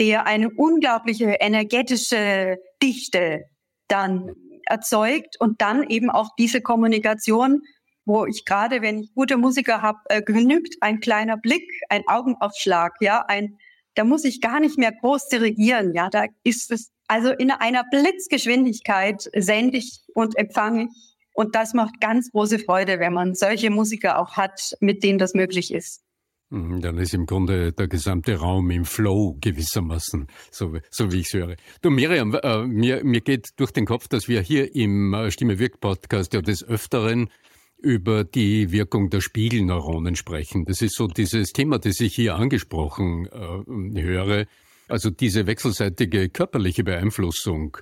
der 0.00 0.26
eine 0.26 0.50
unglaubliche 0.50 1.36
energetische 1.40 2.58
Dichte 2.82 3.44
dann 3.88 4.32
erzeugt 4.66 5.40
und 5.40 5.60
dann 5.60 5.88
eben 5.88 6.10
auch 6.10 6.30
diese 6.38 6.60
Kommunikation 6.60 7.62
wo 8.06 8.24
ich 8.24 8.44
gerade, 8.44 8.80
wenn 8.82 9.00
ich 9.00 9.12
gute 9.14 9.36
Musiker 9.36 9.82
habe, 9.82 9.98
äh, 10.08 10.22
genügt 10.22 10.76
ein 10.80 11.00
kleiner 11.00 11.36
Blick, 11.36 11.68
ein 11.90 12.04
Augenaufschlag, 12.06 12.94
ja, 13.00 13.24
ein, 13.26 13.58
da 13.94 14.04
muss 14.04 14.24
ich 14.24 14.40
gar 14.40 14.60
nicht 14.60 14.78
mehr 14.78 14.92
groß 14.92 15.28
dirigieren, 15.28 15.92
ja, 15.92 16.08
da 16.08 16.26
ist 16.44 16.70
es, 16.70 16.92
also 17.08 17.30
in 17.30 17.50
einer 17.50 17.84
Blitzgeschwindigkeit 17.90 19.28
sende 19.34 19.78
ich 19.78 20.04
und 20.14 20.38
empfange 20.38 20.84
ich 20.84 21.16
und 21.34 21.54
das 21.54 21.74
macht 21.74 22.00
ganz 22.00 22.30
große 22.30 22.60
Freude, 22.60 22.98
wenn 22.98 23.12
man 23.12 23.34
solche 23.34 23.68
Musiker 23.70 24.18
auch 24.18 24.36
hat, 24.36 24.74
mit 24.80 25.02
denen 25.02 25.18
das 25.18 25.34
möglich 25.34 25.74
ist. 25.74 26.05
Mhm, 26.50 26.80
dann 26.80 26.98
ist 26.98 27.12
im 27.12 27.26
Grunde 27.26 27.72
der 27.72 27.88
gesamte 27.88 28.36
Raum 28.36 28.70
im 28.70 28.84
Flow 28.84 29.36
gewissermaßen, 29.40 30.28
so, 30.52 30.76
so 30.90 31.10
wie 31.10 31.20
ich 31.20 31.26
es 31.26 31.34
höre. 31.34 31.56
Du 31.82 31.90
Miriam, 31.90 32.34
äh, 32.34 32.64
mir, 32.66 33.04
mir 33.04 33.20
geht 33.20 33.48
durch 33.56 33.72
den 33.72 33.84
Kopf, 33.84 34.06
dass 34.06 34.28
wir 34.28 34.40
hier 34.42 34.74
im 34.74 35.12
äh, 35.12 35.30
Stimme 35.32 35.58
Wirk 35.58 35.80
Podcast 35.80 36.34
ja 36.34 36.42
des 36.42 36.62
Öfteren 36.62 37.30
über 37.78 38.22
die 38.22 38.70
Wirkung 38.70 39.10
der 39.10 39.20
Spiegelneuronen 39.20 40.14
sprechen. 40.14 40.64
Das 40.64 40.82
ist 40.82 40.94
so 40.94 41.08
dieses 41.08 41.52
Thema, 41.52 41.78
das 41.78 42.00
ich 42.00 42.14
hier 42.14 42.36
angesprochen 42.36 43.26
äh, 43.26 44.00
höre. 44.00 44.46
Also 44.88 45.10
diese 45.10 45.48
wechselseitige 45.48 46.28
körperliche 46.28 46.84
Beeinflussung 46.84 47.76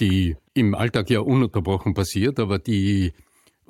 die 0.00 0.36
im 0.54 0.74
Alltag 0.74 1.10
ja 1.10 1.20
ununterbrochen 1.20 1.94
passiert, 1.94 2.38
aber 2.38 2.58
die, 2.58 3.12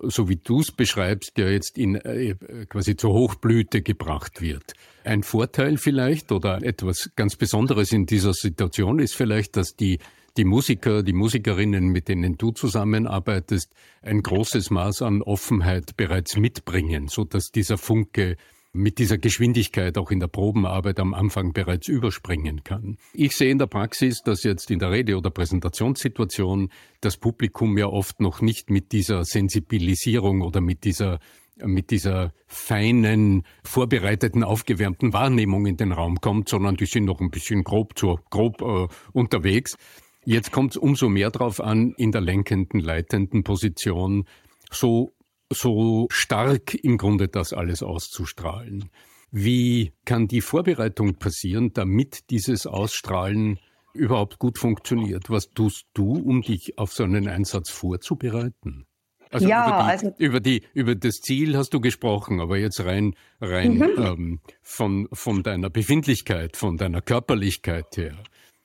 so 0.02 0.28
wie 0.28 0.37
du 0.37 0.61
es 0.61 0.71
beschreibst, 0.71 1.38
ja 1.38 1.49
jetzt 1.49 1.78
in 1.78 1.97
äh, 1.97 2.35
quasi 2.69 2.97
zur 2.97 3.12
Hochblüte 3.12 3.83
gebracht 3.83 4.40
wird. 4.40 4.75
Ein 5.05 5.23
Vorteil 5.23 5.76
vielleicht 5.76 6.33
oder 6.33 6.62
etwas 6.62 7.11
ganz 7.17 7.37
Besonderes 7.37 7.93
in 7.93 8.07
dieser 8.07 8.35
Situation 8.35 8.99
ist 8.99 9.14
vielleicht, 9.14 9.57
dass 9.57 9.75
die 9.75 9.99
die 10.37 10.45
Musiker, 10.45 11.02
die 11.02 11.12
Musikerinnen, 11.12 11.88
mit 11.88 12.09
denen 12.09 12.38
du 12.38 12.52
zusammenarbeitest, 12.52 13.75
ein 14.02 14.23
großes 14.23 14.71
Maß 14.71 15.02
an 15.02 15.21
Offenheit 15.21 15.97
bereits 15.97 16.37
mitbringen, 16.37 17.09
so 17.09 17.25
dass 17.25 17.50
dieser 17.50 17.76
Funke 17.76 18.37
mit 18.72 18.98
dieser 18.98 19.18
Geschwindigkeit 19.18 19.96
auch 19.98 20.10
in 20.10 20.20
der 20.20 20.28
Probenarbeit 20.28 21.00
am 21.00 21.14
Anfang 21.14 21.52
bereits 21.52 21.88
überspringen 21.88 22.64
kann. 22.64 22.98
Ich 23.12 23.37
sehe 23.37 23.50
in 23.50 23.58
der 23.58 23.66
Praxis, 23.66 24.22
dass 24.22 24.44
jetzt 24.44 24.70
in 24.70 24.78
der 24.78 24.90
Rede- 24.90 25.16
oder 25.16 25.30
Präsentationssituation 25.30 26.70
das 27.00 27.16
Publikum 27.16 27.78
ja 27.78 27.87
oft 27.87 28.20
noch 28.20 28.40
nicht 28.40 28.70
mit 28.70 28.92
dieser 28.92 29.25
Sensibilisierung 29.25 30.42
oder 30.42 30.60
mit 30.60 30.84
dieser 30.84 31.18
mit 31.64 31.90
dieser 31.90 32.32
feinen, 32.46 33.42
vorbereiteten, 33.64 34.44
aufgewärmten 34.44 35.12
Wahrnehmung 35.12 35.66
in 35.66 35.76
den 35.76 35.90
Raum 35.90 36.20
kommt, 36.20 36.48
sondern 36.48 36.76
die 36.76 36.87
sind 36.87 37.04
noch 37.04 37.20
ein 37.20 37.30
bisschen 37.30 37.64
grob, 37.64 37.98
zu, 37.98 38.16
grob 38.30 38.62
äh, 38.62 38.87
unterwegs. 39.12 39.76
Jetzt 40.25 40.52
kommt 40.52 40.72
es 40.72 40.76
umso 40.76 41.08
mehr 41.08 41.30
darauf 41.30 41.60
an, 41.60 41.94
in 41.96 42.12
der 42.12 42.20
lenkenden, 42.20 42.78
leitenden 42.80 43.42
Position 43.42 44.25
so 44.70 45.12
so 45.52 46.07
stark 46.11 46.75
im 46.75 46.99
Grunde 46.99 47.28
das 47.28 47.52
alles 47.52 47.83
auszustrahlen. 47.83 48.90
Wie 49.31 49.93
kann 50.05 50.28
die 50.28 50.40
Vorbereitung 50.40 51.17
passieren, 51.17 51.73
damit 51.73 52.31
dieses 52.31 52.67
Ausstrahlen 52.67 53.59
überhaupt 53.93 54.38
gut 54.38 54.59
funktioniert? 54.59 55.28
Was 55.28 55.50
tust 55.50 55.87
du, 55.95 56.12
um 56.12 56.43
dich 56.43 56.78
auf 56.78 56.93
so 56.93 57.05
einen 57.05 57.28
Einsatz 57.28 57.71
vorzubereiten? 57.71 58.87
Also, 59.31 59.47
ja, 59.47 59.67
über, 59.67 59.76
die, 59.76 59.90
also 59.90 60.14
über 60.17 60.40
die 60.40 60.62
über 60.73 60.95
das 60.95 61.21
Ziel 61.21 61.57
hast 61.57 61.75
du 61.75 61.81
gesprochen, 61.81 62.40
aber 62.40 62.57
jetzt 62.57 62.81
rein 62.81 63.14
rein 63.43 63.75
mhm. 63.75 63.95
ähm, 63.99 64.40
von 64.62 65.09
von 65.12 65.43
deiner 65.43 65.69
Befindlichkeit, 65.69 66.57
von 66.57 66.78
deiner 66.78 67.02
Körperlichkeit 67.02 67.95
her. 67.97 68.17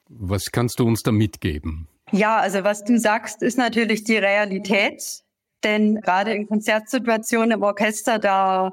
Was 0.08 0.52
kannst 0.52 0.80
du 0.80 0.86
uns 0.86 1.04
da 1.04 1.12
mitgeben? 1.12 1.90
Ja, 2.12 2.38
also 2.38 2.64
was 2.64 2.84
du 2.86 2.98
sagst, 2.98 3.42
ist 3.42 3.58
natürlich 3.58 4.04
die 4.06 4.18
Realität. 4.18 5.23
Denn 5.64 6.02
gerade 6.02 6.34
in 6.34 6.48
Konzertsituationen 6.48 7.52
im 7.52 7.64
Orchester, 7.64 8.20
da 8.20 8.72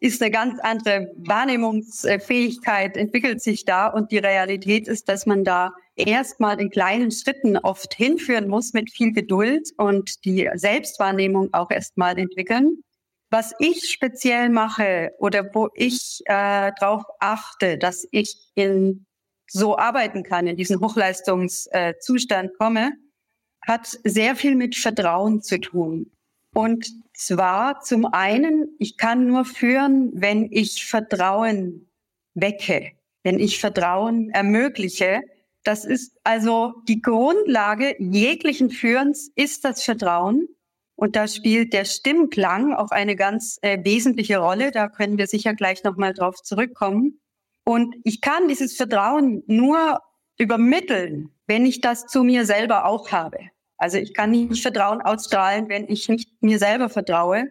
ist 0.00 0.20
eine 0.20 0.32
ganz 0.32 0.58
andere 0.60 1.12
Wahrnehmungsfähigkeit, 1.16 2.96
entwickelt 2.96 3.40
sich 3.40 3.64
da. 3.64 3.86
Und 3.86 4.10
die 4.10 4.18
Realität 4.18 4.88
ist, 4.88 5.08
dass 5.08 5.26
man 5.26 5.44
da 5.44 5.70
erstmal 5.94 6.60
in 6.60 6.70
kleinen 6.70 7.12
Schritten 7.12 7.56
oft 7.56 7.94
hinführen 7.94 8.48
muss 8.48 8.72
mit 8.72 8.90
viel 8.90 9.12
Geduld 9.12 9.70
und 9.76 10.24
die 10.24 10.50
Selbstwahrnehmung 10.54 11.50
auch 11.52 11.70
erstmal 11.70 12.18
entwickeln. 12.18 12.82
Was 13.30 13.54
ich 13.60 13.88
speziell 13.90 14.48
mache 14.50 15.12
oder 15.18 15.48
wo 15.54 15.68
ich 15.74 16.20
äh, 16.26 16.72
darauf 16.78 17.04
achte, 17.20 17.78
dass 17.78 18.06
ich 18.10 18.34
in 18.54 19.06
so 19.48 19.78
arbeiten 19.78 20.22
kann, 20.22 20.46
in 20.46 20.56
diesen 20.56 20.80
Hochleistungszustand 20.80 22.50
äh, 22.50 22.56
komme, 22.58 22.92
hat 23.66 23.98
sehr 24.02 24.34
viel 24.34 24.56
mit 24.56 24.74
Vertrauen 24.76 25.42
zu 25.42 25.60
tun. 25.60 26.10
Und 26.54 26.86
zwar 27.14 27.80
zum 27.80 28.04
einen, 28.06 28.76
ich 28.78 28.96
kann 28.96 29.26
nur 29.26 29.44
führen, 29.44 30.10
wenn 30.14 30.48
ich 30.50 30.84
Vertrauen 30.84 31.90
wecke, 32.34 32.92
wenn 33.22 33.38
ich 33.38 33.58
Vertrauen 33.58 34.30
ermögliche. 34.30 35.22
Das 35.64 35.84
ist 35.84 36.18
also 36.24 36.74
die 36.88 37.00
Grundlage 37.00 37.94
jeglichen 37.98 38.70
Führens 38.70 39.30
ist 39.34 39.64
das 39.64 39.82
Vertrauen. 39.82 40.48
Und 40.94 41.16
da 41.16 41.26
spielt 41.26 41.72
der 41.72 41.84
Stimmklang 41.84 42.74
auch 42.74 42.90
eine 42.90 43.16
ganz 43.16 43.58
äh, 43.62 43.82
wesentliche 43.82 44.38
Rolle. 44.38 44.70
Da 44.70 44.88
können 44.88 45.18
wir 45.18 45.26
sicher 45.26 45.54
gleich 45.54 45.82
nochmal 45.84 46.12
drauf 46.12 46.42
zurückkommen. 46.42 47.20
Und 47.64 47.94
ich 48.04 48.20
kann 48.20 48.48
dieses 48.48 48.76
Vertrauen 48.76 49.42
nur 49.46 50.00
übermitteln, 50.38 51.30
wenn 51.46 51.64
ich 51.64 51.80
das 51.80 52.06
zu 52.06 52.24
mir 52.24 52.44
selber 52.44 52.84
auch 52.84 53.10
habe. 53.10 53.38
Also 53.82 53.98
ich 53.98 54.14
kann 54.14 54.30
nicht 54.30 54.62
Vertrauen 54.62 55.02
ausstrahlen, 55.02 55.68
wenn 55.68 55.88
ich 55.88 56.08
nicht 56.08 56.40
mir 56.40 56.60
selber 56.60 56.88
vertraue. 56.88 57.46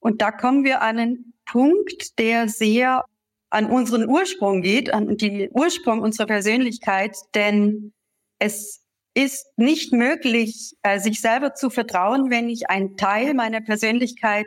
Und 0.00 0.20
da 0.20 0.30
kommen 0.30 0.64
wir 0.64 0.82
an 0.82 0.98
einen 0.98 1.32
Punkt, 1.46 2.18
der 2.18 2.46
sehr 2.46 3.06
an 3.48 3.70
unseren 3.70 4.06
Ursprung 4.06 4.60
geht, 4.60 4.92
an 4.92 5.16
den 5.16 5.48
Ursprung 5.50 6.02
unserer 6.02 6.26
Persönlichkeit, 6.26 7.16
denn 7.34 7.94
es 8.38 8.84
ist 9.14 9.46
nicht 9.56 9.94
möglich, 9.94 10.74
äh, 10.82 10.98
sich 10.98 11.22
selber 11.22 11.54
zu 11.54 11.70
vertrauen, 11.70 12.28
wenn 12.28 12.50
ich 12.50 12.68
einen 12.68 12.98
Teil 12.98 13.32
meiner 13.32 13.62
Persönlichkeit 13.62 14.46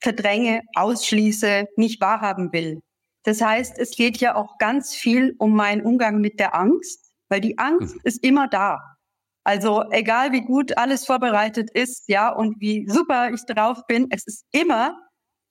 verdränge, 0.00 0.62
ausschließe, 0.74 1.66
nicht 1.76 2.00
wahrhaben 2.00 2.50
will. 2.54 2.80
Das 3.24 3.42
heißt, 3.42 3.78
es 3.78 3.90
geht 3.94 4.16
ja 4.18 4.36
auch 4.36 4.56
ganz 4.56 4.94
viel 4.94 5.34
um 5.38 5.54
meinen 5.54 5.82
Umgang 5.82 6.22
mit 6.22 6.40
der 6.40 6.54
Angst, 6.54 7.12
weil 7.28 7.42
die 7.42 7.58
Angst 7.58 7.96
mhm. 7.96 8.00
ist 8.04 8.24
immer 8.24 8.48
da. 8.48 8.78
Also 9.44 9.84
egal 9.90 10.32
wie 10.32 10.42
gut 10.42 10.76
alles 10.78 11.04
vorbereitet 11.04 11.70
ist, 11.70 12.08
ja, 12.08 12.30
und 12.30 12.60
wie 12.60 12.88
super 12.88 13.30
ich 13.32 13.44
drauf 13.44 13.86
bin, 13.88 14.06
es 14.10 14.24
ist 14.26 14.44
immer 14.52 14.96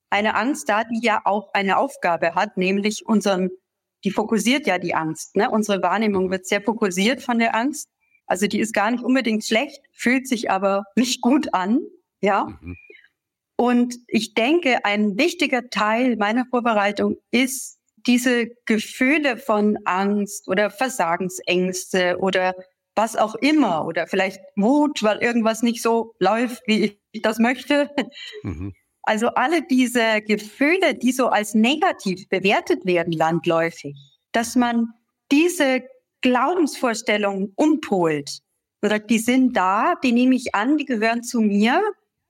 eine 0.10 0.36
Angst 0.36 0.70
da, 0.70 0.84
die 0.84 1.00
ja 1.02 1.22
auch 1.26 1.54
eine 1.54 1.78
Aufgabe 1.78 2.36
hat, 2.36 2.58
nämlich 2.58 3.06
unseren, 3.06 3.50
die 4.04 4.12
fokussiert 4.12 4.68
ja 4.68 4.78
die 4.78 4.94
Angst. 4.94 5.36
Ne? 5.36 5.50
Unsere 5.50 5.82
Wahrnehmung 5.82 6.32
wird 6.32 6.46
sehr 6.46 6.62
fokussiert 6.62 7.22
von 7.22 7.40
der 7.40 7.56
Angst. 7.56 7.90
Also 8.28 8.48
die 8.48 8.60
ist 8.60 8.74
gar 8.74 8.92
nicht 8.92 9.04
unbedingt 9.04 9.44
schlecht, 9.44 9.82
fühlt 9.92 10.28
sich 10.28 10.50
aber 10.52 10.86
nicht 10.96 11.22
gut 11.22 11.54
an, 11.54 11.80
ja. 12.22 12.46
Mhm. 12.62 12.78
Und 13.58 13.96
ich 14.08 14.34
denke, 14.34 14.86
ein 14.86 15.18
wichtiger 15.18 15.70
Teil 15.70 16.16
meiner 16.16 16.46
Vorbereitung 16.50 17.18
ist 17.30 17.78
diese 18.08 18.48
Gefühle 18.66 19.38
von 19.38 19.78
Angst 19.86 20.48
oder 20.48 20.72
Versagensängste 20.72 22.18
oder 22.20 22.56
was 22.96 23.16
auch 23.16 23.36
immer 23.36 23.86
oder 23.86 24.08
vielleicht 24.08 24.42
Wut, 24.56 25.04
weil 25.04 25.20
irgendwas 25.20 25.64
nicht 25.64 25.82
so 25.82 26.14
läuft, 26.20 26.64
wie 26.68 27.00
ich 27.12 27.22
das 27.22 27.40
möchte. 27.40 27.90
Mhm. 28.44 28.74
Also 29.04 29.30
alle 29.30 29.64
diese 29.64 30.22
Gefühle, 30.22 30.94
die 30.96 31.12
so 31.12 31.28
als 31.28 31.54
negativ 31.56 32.30
bewertet 32.30 32.86
werden 32.86 33.14
landläufig, 33.14 33.96
dass 34.32 34.56
man 34.56 34.90
diese 35.32 35.84
Glaubensvorstellungen 36.22 37.54
umpolt. 37.56 38.40
Oder 38.84 39.00
die 39.00 39.20
sind 39.20 39.56
da, 39.56 39.96
die 40.04 40.12
nehme 40.12 40.36
ich 40.36 40.54
an, 40.54 40.78
die 40.78 40.86
gehören 40.86 41.24
zu 41.24 41.42
mir. 41.42 41.82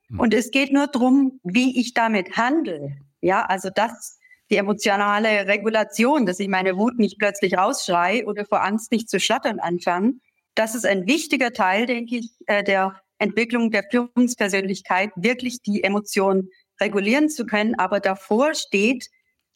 Mhm. 0.10 0.20
Und 0.20 0.34
es 0.34 0.52
geht 0.52 0.72
nur 0.72 0.88
darum, 0.88 1.40
wie 1.44 1.80
ich 1.80 1.94
damit 1.94 2.38
handle. 2.38 2.98
Ja, 3.22 3.44
also 3.44 3.70
das, 3.74 4.18
die 4.50 4.58
emotionale 4.58 5.48
Regulation, 5.48 6.26
dass 6.26 6.40
ich 6.40 6.48
meine 6.48 6.78
Wut 6.78 6.98
nicht 6.98 7.20
plötzlich 7.20 7.58
rausschrei 7.58 8.26
oder 8.26 8.46
vor 8.46 8.64
Angst 8.64 8.92
nicht 8.92 9.10
zu 9.10 9.20
schlattern 9.20 9.60
anfange, 9.60 10.14
das 10.56 10.76
ist 10.76 10.86
ein 10.86 11.08
wichtiger 11.08 11.52
Teil, 11.52 11.86
denke 11.86 12.18
ich, 12.18 12.32
äh, 12.48 12.64
der 12.64 13.02
Entwicklung 13.18 13.72
der 13.72 13.84
Führungspersönlichkeit, 13.90 15.12
wirklich 15.16 15.62
die 15.62 15.84
Emotionen 15.84 16.50
regulieren 16.80 17.30
zu 17.30 17.46
können. 17.46 17.76
Aber 17.76 18.00
davor 18.00 18.54
steht 18.56 19.10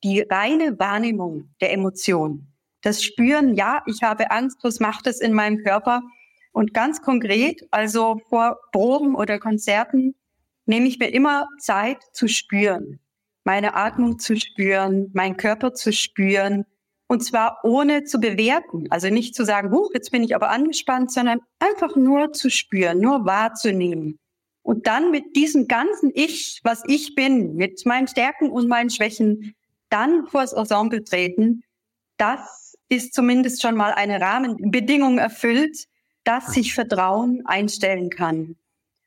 die 0.04 0.22
reine 0.22 0.78
Wahrnehmung 0.80 1.50
der 1.62 1.74
Emotionen. 1.74 2.54
Das 2.82 3.04
Spüren, 3.04 3.56
ja, 3.56 3.82
ich 3.88 4.04
habe 4.04 4.30
Angst, 4.30 4.60
was 4.62 4.80
macht 4.80 5.08
es 5.08 5.20
in 5.20 5.34
meinem 5.34 5.64
Körper? 5.64 6.04
Und 6.52 6.74
ganz 6.74 7.02
konkret, 7.02 7.68
also 7.72 8.20
vor 8.30 8.58
Proben 8.72 9.16
oder 9.16 9.40
Konzerten, 9.40 10.16
nehme 10.66 10.88
ich 10.88 11.00
mir 11.00 11.10
immer 11.10 11.48
Zeit 11.60 11.98
zu 12.14 12.28
spüren, 12.28 13.00
meine 13.44 13.76
Atmung 13.76 14.20
zu 14.20 14.40
spüren, 14.40 15.10
meinen 15.14 15.38
Körper 15.38 15.74
zu 15.74 15.92
spüren, 15.92 16.66
und 17.08 17.24
zwar 17.24 17.60
ohne 17.64 18.04
zu 18.04 18.20
bewerten. 18.20 18.88
Also 18.90 19.10
nicht 19.10 19.36
zu 19.36 19.46
sagen, 19.46 19.72
huch, 19.72 19.92
jetzt 19.94 20.12
bin 20.12 20.24
ich 20.24 20.36
aber 20.36 20.50
angespannt, 20.50 21.12
sondern 21.12 21.40
einfach 21.60 21.96
nur 21.96 22.34
zu 22.34 22.50
spüren, 22.50 23.00
nur 23.00 23.26
wahrzunehmen. 23.26 24.20
Und 24.64 24.88
dann 24.88 25.12
mit 25.12 25.36
diesem 25.36 25.68
ganzen 25.68 26.12
Ich, 26.16 26.60
was 26.64 26.82
ich 26.88 27.14
bin, 27.14 27.56
mit 27.56 27.86
meinen 27.86 28.08
Stärken 28.08 28.50
und 28.50 28.68
meinen 28.68 28.90
Schwächen, 28.90 29.54
dann 29.90 30.26
vors 30.26 30.54
Ensemble 30.54 31.04
treten, 31.04 31.64
das 32.18 32.76
ist 32.90 33.14
zumindest 33.14 33.62
schon 33.62 33.76
mal 33.76 33.94
eine 33.94 34.20
Rahmenbedingung 34.20 35.20
erfüllt, 35.20 35.86
dass 36.24 36.54
sich 36.54 36.74
Vertrauen 36.74 37.44
einstellen 37.46 38.10
kann. 38.10 38.56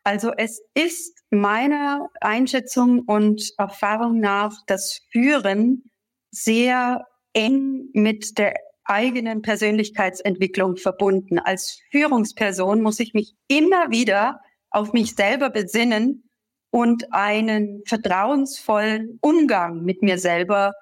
Also 0.05 0.33
es 0.37 0.63
ist 0.75 1.19
meiner 1.31 2.09
Einschätzung 2.21 3.01
und 3.01 3.53
Erfahrung 3.59 4.21
nach 4.21 4.55
das 4.67 5.01
Führen 5.11 5.91
sehr 6.31 7.05
eng 7.33 7.89
mit 7.93 8.39
der 8.39 8.55
eigenen 8.85 9.43
Persönlichkeitsentwicklung 9.43 10.77
verbunden. 10.77 11.39
Als 11.39 11.81
Führungsperson 11.91 12.83
muss 12.83 13.01
ich 13.01 13.15
mich 13.15 13.35
immer 13.47 13.91
wieder 13.91 14.41
auf 14.71 14.93
mich 14.93 15.15
selber 15.15 15.51
besinnen 15.51 16.29
und 16.71 17.13
einen 17.13 17.83
vertrauensvollen 17.87 19.19
Umgang 19.21 19.83
mit 19.83 20.03
mir 20.03 20.19
selber 20.19 20.75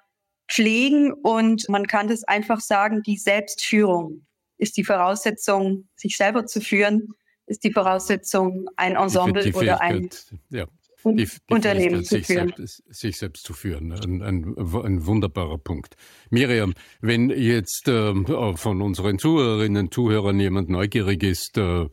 pflegen. 0.49 1.13
Und 1.13 1.67
man 1.69 1.87
kann 1.87 2.07
das 2.07 2.23
einfach 2.23 2.61
sagen, 2.61 3.03
die 3.03 3.17
Selbstführung 3.17 4.25
ist 4.57 4.77
die 4.77 4.83
Voraussetzung, 4.83 5.87
sich 5.95 6.17
selber 6.17 6.45
zu 6.45 6.61
führen, 6.61 7.09
ist 7.45 7.63
die 7.63 7.71
Voraussetzung, 7.71 8.67
ein 8.75 8.95
Ensemble 8.95 9.53
oder 9.53 9.81
ein 9.81 10.09
ja, 10.49 10.65
die, 11.15 11.25
die 11.25 11.53
Unternehmen 11.53 12.03
zu 12.03 12.15
sich 12.15 12.27
führen. 12.27 12.53
Selbst, 12.55 12.83
sich 12.89 13.17
selbst 13.17 13.45
zu 13.45 13.53
führen. 13.53 13.91
Ein, 13.91 14.21
ein, 14.21 14.55
ein 14.57 15.05
wunderbarer 15.05 15.57
Punkt. 15.57 15.95
Miriam, 16.29 16.73
wenn 17.01 17.29
jetzt 17.29 17.87
äh, 17.87 18.13
von 18.55 18.81
unseren 18.81 19.19
Zuhörerinnen 19.19 19.85
und 19.85 19.93
Zuhörern 19.93 20.39
jemand 20.39 20.69
neugierig 20.69 21.23
ist, 21.23 21.57
äh, 21.57 21.85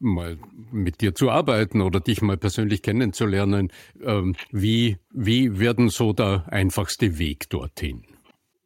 mal 0.00 0.38
mit 0.70 1.00
dir 1.00 1.14
zu 1.14 1.30
arbeiten 1.30 1.80
oder 1.80 2.00
dich 2.00 2.22
mal 2.22 2.36
persönlich 2.36 2.82
kennenzulernen. 2.82 3.72
Ähm, 4.02 4.36
wie, 4.50 4.98
wie 5.12 5.58
werden 5.58 5.88
so 5.88 6.12
der 6.12 6.44
einfachste 6.48 7.18
Weg 7.18 7.48
dorthin? 7.50 8.04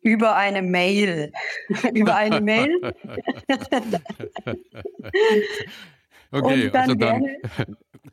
Über 0.03 0.37
eine 0.37 0.62
Mail. 0.62 1.33
Über 1.95 2.17
eine 2.17 2.41
Mail. 2.41 2.71
okay, 6.33 6.71
dann 6.71 6.83
also 6.83 6.95
dann 6.95 7.25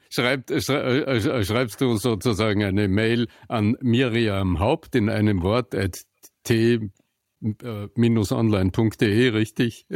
schreibt, 0.09 0.51
äh, 0.51 0.61
schreibst 0.61 1.81
du 1.81 1.97
sozusagen 1.97 2.63
eine 2.63 2.87
Mail 2.87 3.27
an 3.47 3.75
Miriam 3.81 4.59
Haupt 4.59 4.95
in 4.95 5.09
einem 5.09 5.41
Wort 5.43 5.75
at 5.75 6.03
t-online.de, 6.43 6.89
richtig? 9.29 9.85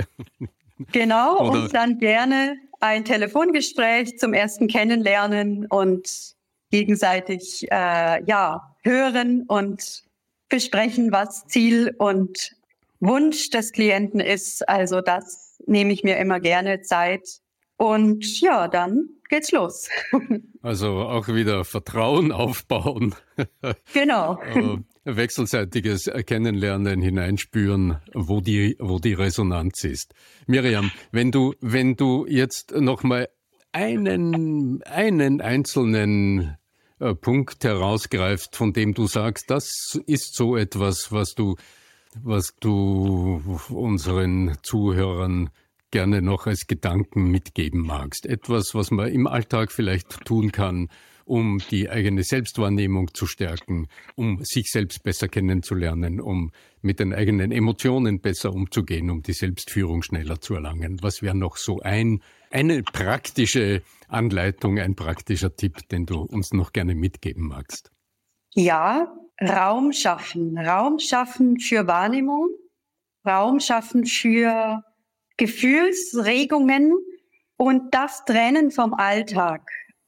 Genau, 0.91 1.37
Oder 1.39 1.63
und 1.63 1.73
dann 1.73 1.99
gerne 1.99 2.57
ein 2.79 3.05
Telefongespräch 3.05 4.17
zum 4.17 4.33
ersten 4.33 4.67
Kennenlernen 4.67 5.67
und 5.67 6.33
gegenseitig 6.71 7.67
äh, 7.71 8.23
ja 8.25 8.75
hören 8.81 9.43
und 9.47 10.03
besprechen, 10.49 11.11
was 11.11 11.45
Ziel 11.45 11.95
und 11.99 12.55
Wunsch 12.99 13.49
des 13.51 13.71
Klienten 13.71 14.19
ist. 14.19 14.67
Also 14.67 15.01
das 15.01 15.57
nehme 15.65 15.93
ich 15.93 16.03
mir 16.03 16.17
immer 16.17 16.39
gerne 16.39 16.81
Zeit. 16.81 17.39
Und 17.77 18.41
ja, 18.41 18.67
dann 18.67 19.09
geht's 19.33 19.51
los. 19.51 19.89
Also 20.61 20.99
auch 20.99 21.27
wieder 21.27 21.65
Vertrauen 21.65 22.31
aufbauen. 22.31 23.15
Genau. 23.93 24.39
Äh, 24.41 24.77
wechselseitiges 25.03 26.09
Kennenlernen 26.25 27.01
hineinspüren, 27.01 27.97
wo 28.13 28.39
die, 28.39 28.77
wo 28.79 28.99
die 28.99 29.13
Resonanz 29.13 29.83
ist. 29.83 30.13
Miriam, 30.47 30.91
wenn 31.11 31.31
du, 31.31 31.53
wenn 31.59 31.95
du 31.95 32.25
jetzt 32.29 32.71
nochmal 32.71 33.27
einen, 33.73 34.83
einen 34.83 35.41
einzelnen 35.41 36.55
äh, 36.99 37.15
Punkt 37.15 37.63
herausgreifst, 37.63 38.55
von 38.55 38.71
dem 38.71 38.93
du 38.93 39.07
sagst, 39.07 39.49
das 39.49 39.99
ist 40.05 40.35
so 40.35 40.55
etwas, 40.55 41.11
was 41.11 41.33
du, 41.33 41.55
was 42.21 42.53
du 42.59 43.41
unseren 43.69 44.57
Zuhörern 44.61 45.49
gerne 45.93 46.23
noch 46.23 46.47
als 46.47 46.65
Gedanken 46.65 47.29
mitgeben 47.29 47.81
magst. 47.81 48.25
Etwas, 48.25 48.73
was 48.73 48.89
man 48.89 49.09
im 49.09 49.27
Alltag 49.27 49.71
vielleicht 49.71 50.25
tun 50.25 50.51
kann, 50.51 50.89
um 51.23 51.61
die 51.69 51.87
eigene 51.87 52.23
Selbstwahrnehmung 52.23 53.13
zu 53.13 53.27
stärken, 53.27 53.87
um 54.15 54.43
sich 54.43 54.71
selbst 54.71 55.03
besser 55.03 55.27
kennenzulernen, 55.27 56.19
um 56.19 56.51
mit 56.81 56.99
den 56.99 57.13
eigenen 57.13 57.51
Emotionen 57.51 58.21
besser 58.21 58.51
umzugehen, 58.51 59.11
um 59.11 59.21
die 59.21 59.33
Selbstführung 59.33 60.01
schneller 60.01 60.41
zu 60.41 60.55
erlangen. 60.55 60.97
Was 61.03 61.21
wäre 61.21 61.35
noch 61.35 61.57
so 61.57 61.79
ein, 61.81 62.23
eine 62.49 62.81
praktische 62.81 63.83
Anleitung, 64.07 64.79
ein 64.79 64.95
praktischer 64.95 65.55
Tipp, 65.55 65.87
den 65.89 66.07
du 66.07 66.21
uns 66.21 66.53
noch 66.53 66.73
gerne 66.73 66.95
mitgeben 66.95 67.47
magst? 67.47 67.91
Ja, 68.55 69.15
Raum 69.39 69.93
schaffen. 69.93 70.57
Raum 70.57 70.97
schaffen 70.97 71.59
für 71.59 71.85
Wahrnehmung, 71.85 72.49
Raum 73.23 73.59
schaffen 73.59 74.05
für 74.07 74.81
Gefühlsregungen 75.37 76.93
und 77.57 77.93
das 77.93 78.25
Trennen 78.25 78.71
vom 78.71 78.93
Alltag. 78.93 79.61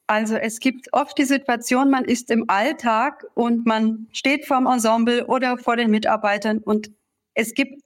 Also 0.07 0.35
es 0.35 0.59
gibt 0.59 0.93
oft 0.93 1.17
die 1.17 1.25
Situation, 1.25 1.89
man 1.89 2.05
ist 2.05 2.29
im 2.29 2.45
Alltag 2.47 3.25
und 3.33 3.65
man 3.65 4.07
steht 4.11 4.45
vorm 4.45 4.67
Ensemble 4.67 5.25
oder 5.25 5.57
vor 5.57 5.77
den 5.77 5.89
Mitarbeitern 5.89 6.59
und 6.59 6.91
es 7.33 7.53
gibt 7.53 7.81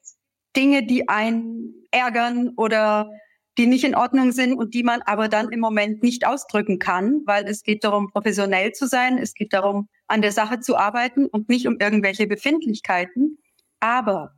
Dinge, 0.56 0.86
die 0.86 1.08
einen 1.08 1.86
ärgern 1.92 2.50
oder 2.58 3.10
die 3.58 3.68
nicht 3.68 3.84
in 3.84 3.96
Ordnung 3.96 4.32
sind 4.32 4.54
und 4.54 4.74
die 4.74 4.84
man 4.84 5.02
aber 5.02 5.28
dann 5.28 5.50
im 5.52 5.60
Moment 5.60 6.04
nicht 6.04 6.26
ausdrücken 6.26 6.80
kann, 6.80 7.22
weil 7.26 7.46
es 7.46 7.64
geht 7.64 7.84
darum, 7.84 8.10
professionell 8.10 8.72
zu 8.74 8.88
sein, 8.88 9.18
es 9.18 9.34
geht 9.34 9.54
darum, 9.54 9.88
an 10.08 10.22
der 10.22 10.32
Sache 10.32 10.60
zu 10.60 10.78
arbeiten 10.78 11.26
und 11.26 11.50
nicht 11.50 11.68
um 11.68 11.78
irgendwelche 11.80 12.28
Befindlichkeiten. 12.28 13.38
Aber 13.80 14.34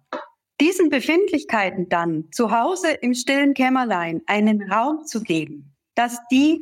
diesen 0.61 0.89
Befindlichkeiten 0.89 1.89
dann 1.89 2.29
zu 2.31 2.51
Hause 2.51 2.91
im 2.91 3.15
stillen 3.15 3.55
Kämmerlein 3.55 4.21
einen 4.27 4.71
Raum 4.71 5.05
zu 5.05 5.21
geben, 5.21 5.75
dass 5.95 6.19
die 6.31 6.61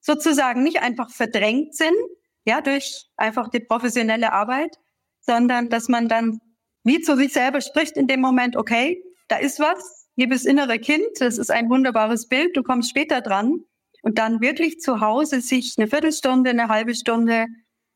sozusagen 0.00 0.62
nicht 0.62 0.80
einfach 0.80 1.10
verdrängt 1.10 1.74
sind, 1.74 1.96
ja, 2.44 2.60
durch 2.60 3.08
einfach 3.16 3.48
die 3.48 3.58
professionelle 3.58 4.32
Arbeit, 4.32 4.78
sondern 5.20 5.68
dass 5.68 5.88
man 5.88 6.08
dann 6.08 6.40
wie 6.84 7.00
zu 7.00 7.16
sich 7.16 7.32
selber 7.32 7.60
spricht 7.60 7.96
in 7.96 8.06
dem 8.06 8.20
Moment, 8.20 8.56
okay, 8.56 9.02
da 9.26 9.36
ist 9.36 9.58
was, 9.58 10.08
liebes 10.14 10.44
innere 10.44 10.78
Kind, 10.78 11.08
das 11.18 11.36
ist 11.36 11.50
ein 11.50 11.68
wunderbares 11.68 12.28
Bild, 12.28 12.56
du 12.56 12.62
kommst 12.62 12.90
später 12.90 13.20
dran. 13.20 13.64
Und 14.02 14.16
dann 14.16 14.40
wirklich 14.40 14.78
zu 14.78 15.00
Hause 15.00 15.42
sich 15.42 15.74
eine 15.76 15.88
Viertelstunde, 15.88 16.50
eine 16.50 16.68
halbe 16.68 16.94
Stunde, 16.94 17.46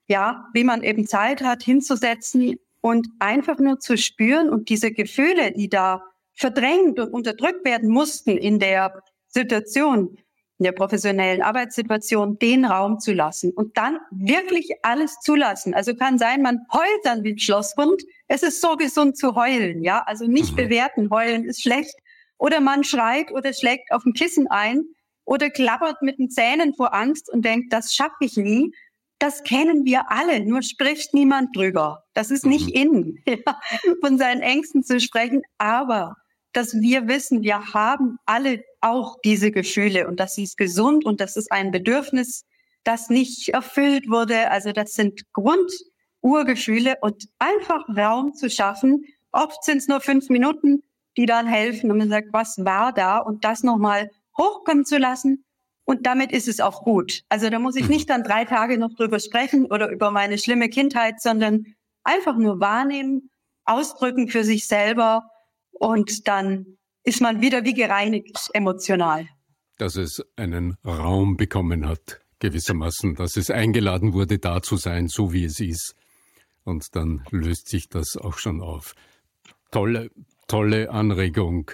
ja, 0.07 0.45
wie 0.53 0.65
man 0.65 0.83
eben 0.83 1.07
Zeit 1.07 1.43
hat, 1.43 1.63
hinzusetzen 1.63 2.59
und 2.85 3.09
einfach 3.19 3.59
nur 3.61 3.81
zu 3.81 3.97
spüren 3.97 4.51
und 4.51 4.69
diese 4.69 4.93
Gefühle, 4.93 5.53
die 5.53 5.71
da 5.71 6.03
verdrängt 6.35 7.01
und 7.01 7.15
unterdrückt 7.15 7.65
werden 7.65 7.89
mussten 7.89 8.37
in 8.37 8.59
der 8.59 9.03
Situation, 9.27 10.19
in 10.59 10.65
der 10.65 10.73
professionellen 10.73 11.41
Arbeitssituation 11.41 12.39
den 12.39 12.67
Raum 12.67 13.01
zu 13.01 13.15
lassen 13.15 13.53
und 13.53 13.79
dann 13.79 14.01
wirklich 14.11 14.69
alles 14.83 15.19
zulassen. 15.21 15.73
Also 15.73 15.95
kann 15.95 16.19
sein, 16.19 16.43
man 16.43 16.61
heult 16.75 17.01
dann 17.05 17.25
wie 17.25 17.33
ein 17.33 17.39
Schlosshund. 17.39 18.03
Es 18.29 18.43
ist 18.43 18.61
so 18.61 18.77
gesund 18.77 19.17
zu 19.17 19.35
heulen, 19.35 19.83
ja. 19.83 20.03
Also 20.05 20.27
nicht 20.27 20.53
mhm. 20.53 20.57
bewerten, 20.57 21.09
heulen 21.09 21.47
ist 21.47 21.63
schlecht. 21.63 21.95
Oder 22.37 22.61
man 22.61 22.85
schreit 22.85 23.33
oder 23.33 23.55
schlägt 23.55 23.93
auf 23.93 24.05
ein 24.05 24.13
Kissen 24.13 24.47
ein 24.49 24.85
oder 25.25 25.49
klappert 25.49 26.03
mit 26.03 26.19
den 26.19 26.29
Zähnen 26.29 26.75
vor 26.75 26.93
Angst 26.93 27.33
und 27.33 27.47
denkt, 27.47 27.73
das 27.73 27.95
schaffe 27.95 28.17
ich 28.21 28.37
nie. 28.37 28.75
Das 29.19 29.43
kennen 29.43 29.85
wir 29.85 30.11
alle, 30.11 30.45
nur 30.45 30.63
spricht 30.63 31.15
niemand 31.15 31.57
drüber. 31.57 32.05
Das 32.15 32.31
ist 32.31 32.47
nicht 32.47 32.75
mhm. 32.75 32.75
in, 32.75 33.19
ja, 33.47 33.61
von 34.01 34.19
seinen 34.19 34.43
Ängsten 34.43 34.83
zu 34.83 35.01
sprechen. 35.01 35.43
Aber 35.59 36.17
dass 36.53 36.75
wir 36.75 37.09
wissen, 37.09 37.43
wir 37.43 37.75
haben 37.75 38.19
alle 38.27 38.63
auch 38.81 39.17
diese 39.25 39.51
Gefühle 39.51 40.07
und 40.07 40.21
das 40.21 40.39
ist 40.39 40.57
gesund 40.57 41.05
und 41.05 41.21
das 41.21 41.37
ist 41.37 41.51
ein 41.51 41.71
Bedürfnis, 41.71 42.45
das 42.85 43.09
nicht 43.09 43.49
erfüllt 43.49 44.09
wurde. 44.09 44.51
Also 44.51 44.73
das 44.73 44.93
sind 44.95 45.23
Grundurgefühle 45.33 46.97
und 47.01 47.29
einfach 47.39 47.85
Raum 47.89 48.35
zu 48.35 48.49
schaffen. 48.49 49.05
Oft 49.33 49.65
sind 49.65 49.79
es 49.79 49.89
nur 49.89 50.01
fünf 50.01 50.29
Minuten, 50.29 50.85
die 51.17 51.27
dann 51.27 51.47
helfen 51.47 51.91
und 51.91 51.99
man 51.99 52.09
sagt, 52.09 52.29
was 52.33 52.57
war 52.59 52.93
da 52.93 53.19
und 53.19 53.45
das 53.45 53.63
nochmal 53.63 54.11
hochkommen 54.39 54.85
zu 54.85 54.99
lassen. 54.99 55.44
Und 55.85 56.07
damit 56.07 56.33
ist 56.33 56.49
es 56.49 56.61
auch 56.61 56.83
gut. 56.83 57.23
Also 57.29 57.51
da 57.51 57.59
muss 57.59 57.77
ich 57.77 57.89
nicht 57.89 58.09
dann 58.09 58.23
drei 58.23 58.45
Tage 58.45 58.79
noch 58.79 58.95
drüber 58.95 59.21
sprechen 59.21 59.67
oder 59.67 59.91
über 59.91 60.11
meine 60.11 60.39
schlimme 60.39 60.69
Kindheit, 60.69 61.21
sondern 61.21 61.67
einfach 62.05 62.37
nur 62.37 62.61
wahrnehmen, 62.61 63.31
ausdrücken 63.65 64.29
für 64.29 64.45
sich 64.45 64.67
selber 64.67 65.25
und 65.73 66.29
dann 66.29 66.79
ist 67.03 67.21
man 67.21 67.41
wieder 67.41 67.65
wie 67.65 67.75
gereinigt 67.75 68.51
emotional. 68.55 69.29
Dass 69.79 69.97
es 69.97 70.23
einen 70.37 70.77
Raum 70.85 71.37
bekommen 71.37 71.87
hat, 71.87 72.21
gewissermaßen, 72.39 73.15
dass 73.17 73.37
es 73.37 73.51
eingeladen 73.51 74.13
wurde, 74.13 74.39
da 74.39 74.63
zu 74.63 74.77
sein, 74.77 75.09
so 75.09 75.33
wie 75.33 75.45
es 75.45 75.61
ist. 75.61 75.95
Und 76.65 76.97
dann 76.97 77.25
löst 77.31 77.69
sich 77.69 77.89
das 77.89 78.17
auch 78.17 78.39
schon 78.39 78.63
auf. 78.63 78.95
Tolle, 79.71 80.11
tolle 80.47 80.91
Anregung. 80.91 81.71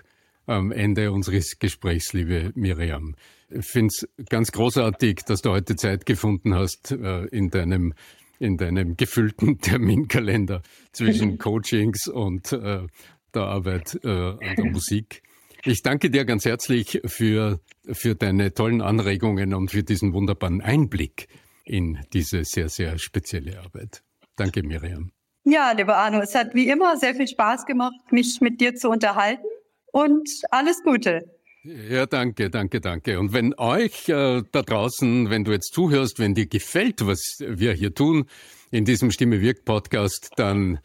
Am 0.51 0.73
Ende 0.73 1.13
unseres 1.13 1.59
Gesprächs, 1.61 2.13
liebe 2.13 2.51
Miriam. 2.57 3.15
Ich 3.51 3.67
finde 3.67 3.93
es 3.95 4.09
ganz 4.29 4.51
großartig, 4.51 5.21
dass 5.27 5.43
du 5.43 5.51
heute 5.51 5.77
Zeit 5.77 6.07
gefunden 6.07 6.55
hast 6.55 6.91
äh, 6.91 7.25
in 7.27 7.51
deinem 7.51 7.95
in 8.41 8.57
deinem 8.57 8.97
gefüllten 8.97 9.59
Terminkalender 9.61 10.63
zwischen 10.93 11.39
Coachings 11.39 12.09
und 12.09 12.53
äh, 12.53 12.87
der 13.35 13.43
Arbeit 13.43 14.01
äh, 14.03 14.09
an 14.09 14.57
der 14.57 14.65
Musik. 14.65 15.23
Ich 15.65 15.83
danke 15.83 16.11
dir 16.11 16.25
ganz 16.25 16.47
herzlich 16.47 17.01
für, 17.05 17.61
für 17.93 18.15
deine 18.15 18.53
tollen 18.53 18.81
Anregungen 18.81 19.55
und 19.55 19.71
für 19.71 19.83
diesen 19.83 20.15
wunderbaren 20.15 20.63
Einblick 20.63 21.29
in 21.65 21.99
diese 22.15 22.45
sehr, 22.45 22.71
sehr 22.71 22.99
spezielle 22.99 23.61
Arbeit. 23.61 24.03
Danke, 24.37 24.63
Miriam. 24.63 25.13
Ja, 25.45 25.73
lieber 25.73 25.97
Arno, 25.97 26.21
es 26.21 26.35
hat 26.35 26.55
wie 26.55 26.69
immer 26.69 26.97
sehr 26.97 27.15
viel 27.15 27.29
Spaß 27.29 27.67
gemacht, 27.67 28.11
mich 28.11 28.41
mit 28.41 28.61
dir 28.61 28.75
zu 28.75 28.89
unterhalten 28.89 29.47
und 29.93 30.29
alles 30.51 30.83
Gute. 30.83 31.23
Ja, 31.63 32.07
danke, 32.07 32.49
danke, 32.49 32.81
danke. 32.81 33.19
Und 33.19 33.35
wenn 33.35 33.53
euch 33.59 34.09
äh, 34.09 34.43
da 34.51 34.63
draußen, 34.63 35.29
wenn 35.29 35.45
du 35.45 35.53
jetzt 35.53 35.75
zuhörst, 35.75 36.19
wenn 36.19 36.35
dir 36.35 36.47
gefällt, 36.47 37.07
was 37.07 37.39
wir 37.41 37.75
hier 37.75 37.95
tun 37.95 38.25
in 38.71 38.87
diesem 38.87 39.11
Stimme 39.11 39.43
wirkt 39.43 39.67
Podcast, 39.67 40.31
dann 40.37 40.79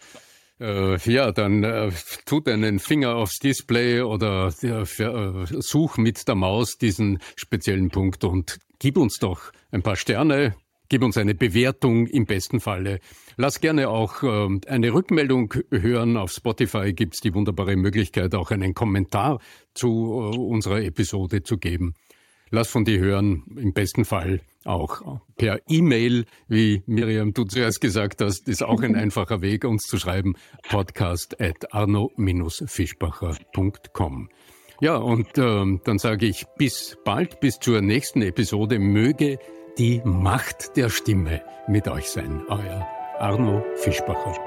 äh, 0.59 0.97
ja, 1.09 1.31
dann 1.31 1.63
äh, 1.63 1.91
tut 2.25 2.47
einen 2.47 2.79
Finger 2.79 3.15
aufs 3.15 3.39
Display 3.39 4.01
oder 4.01 4.53
äh, 4.61 5.45
such 5.61 5.97
mit 5.97 6.27
der 6.27 6.35
Maus 6.35 6.77
diesen 6.77 7.19
speziellen 7.35 7.89
Punkt 7.89 8.23
und 8.23 8.59
gib 8.79 8.97
uns 8.97 9.17
doch 9.17 9.51
ein 9.71 9.81
paar 9.81 9.95
Sterne, 9.95 10.55
gib 10.89 11.03
uns 11.03 11.17
eine 11.17 11.35
Bewertung 11.35 12.07
im 12.07 12.25
besten 12.25 12.59
Falle. 12.59 12.99
Lass 13.37 13.61
gerne 13.61 13.89
auch 13.89 14.23
äh, 14.23 14.47
eine 14.67 14.93
Rückmeldung 14.93 15.53
hören. 15.71 16.17
Auf 16.17 16.31
Spotify 16.31 16.93
gibt's 16.93 17.21
die 17.21 17.33
wunderbare 17.33 17.75
Möglichkeit, 17.75 18.35
auch 18.35 18.51
einen 18.51 18.73
Kommentar 18.73 19.39
zu 19.73 20.31
äh, 20.33 20.37
unserer 20.37 20.81
Episode 20.81 21.43
zu 21.43 21.57
geben. 21.57 21.93
Lass 22.51 22.69
von 22.69 22.85
dir 22.85 22.99
hören, 22.99 23.43
im 23.57 23.73
besten 23.73 24.05
Fall 24.05 24.41
auch 24.65 25.19
per 25.37 25.59
E-Mail, 25.69 26.25
wie 26.47 26.81
Miriam 26.87 27.33
du 27.33 27.43
zuerst 27.43 27.81
gesagt 27.81 28.21
hast, 28.21 28.47
ist 28.47 28.63
auch 28.63 28.81
ein 28.81 28.95
einfacher 28.95 29.41
Weg, 29.41 29.65
uns 29.65 29.83
zu 29.83 29.97
schreiben, 29.97 30.33
podcast 30.69 31.39
at 31.39 31.71
arno-fischbacher.com. 31.73 34.29
Ja, 34.81 34.97
und 34.97 35.37
ähm, 35.37 35.79
dann 35.85 35.99
sage 35.99 36.25
ich 36.25 36.45
bis 36.57 36.97
bald, 37.05 37.39
bis 37.39 37.59
zur 37.59 37.79
nächsten 37.81 38.21
Episode. 38.21 38.77
Möge 38.79 39.39
die 39.77 40.01
Macht 40.05 40.77
der 40.77 40.89
Stimme 40.89 41.41
mit 41.67 41.87
euch 41.87 42.09
sein. 42.09 42.43
Euer 42.47 42.87
Arno 43.19 43.63
Fischbacher. 43.77 44.44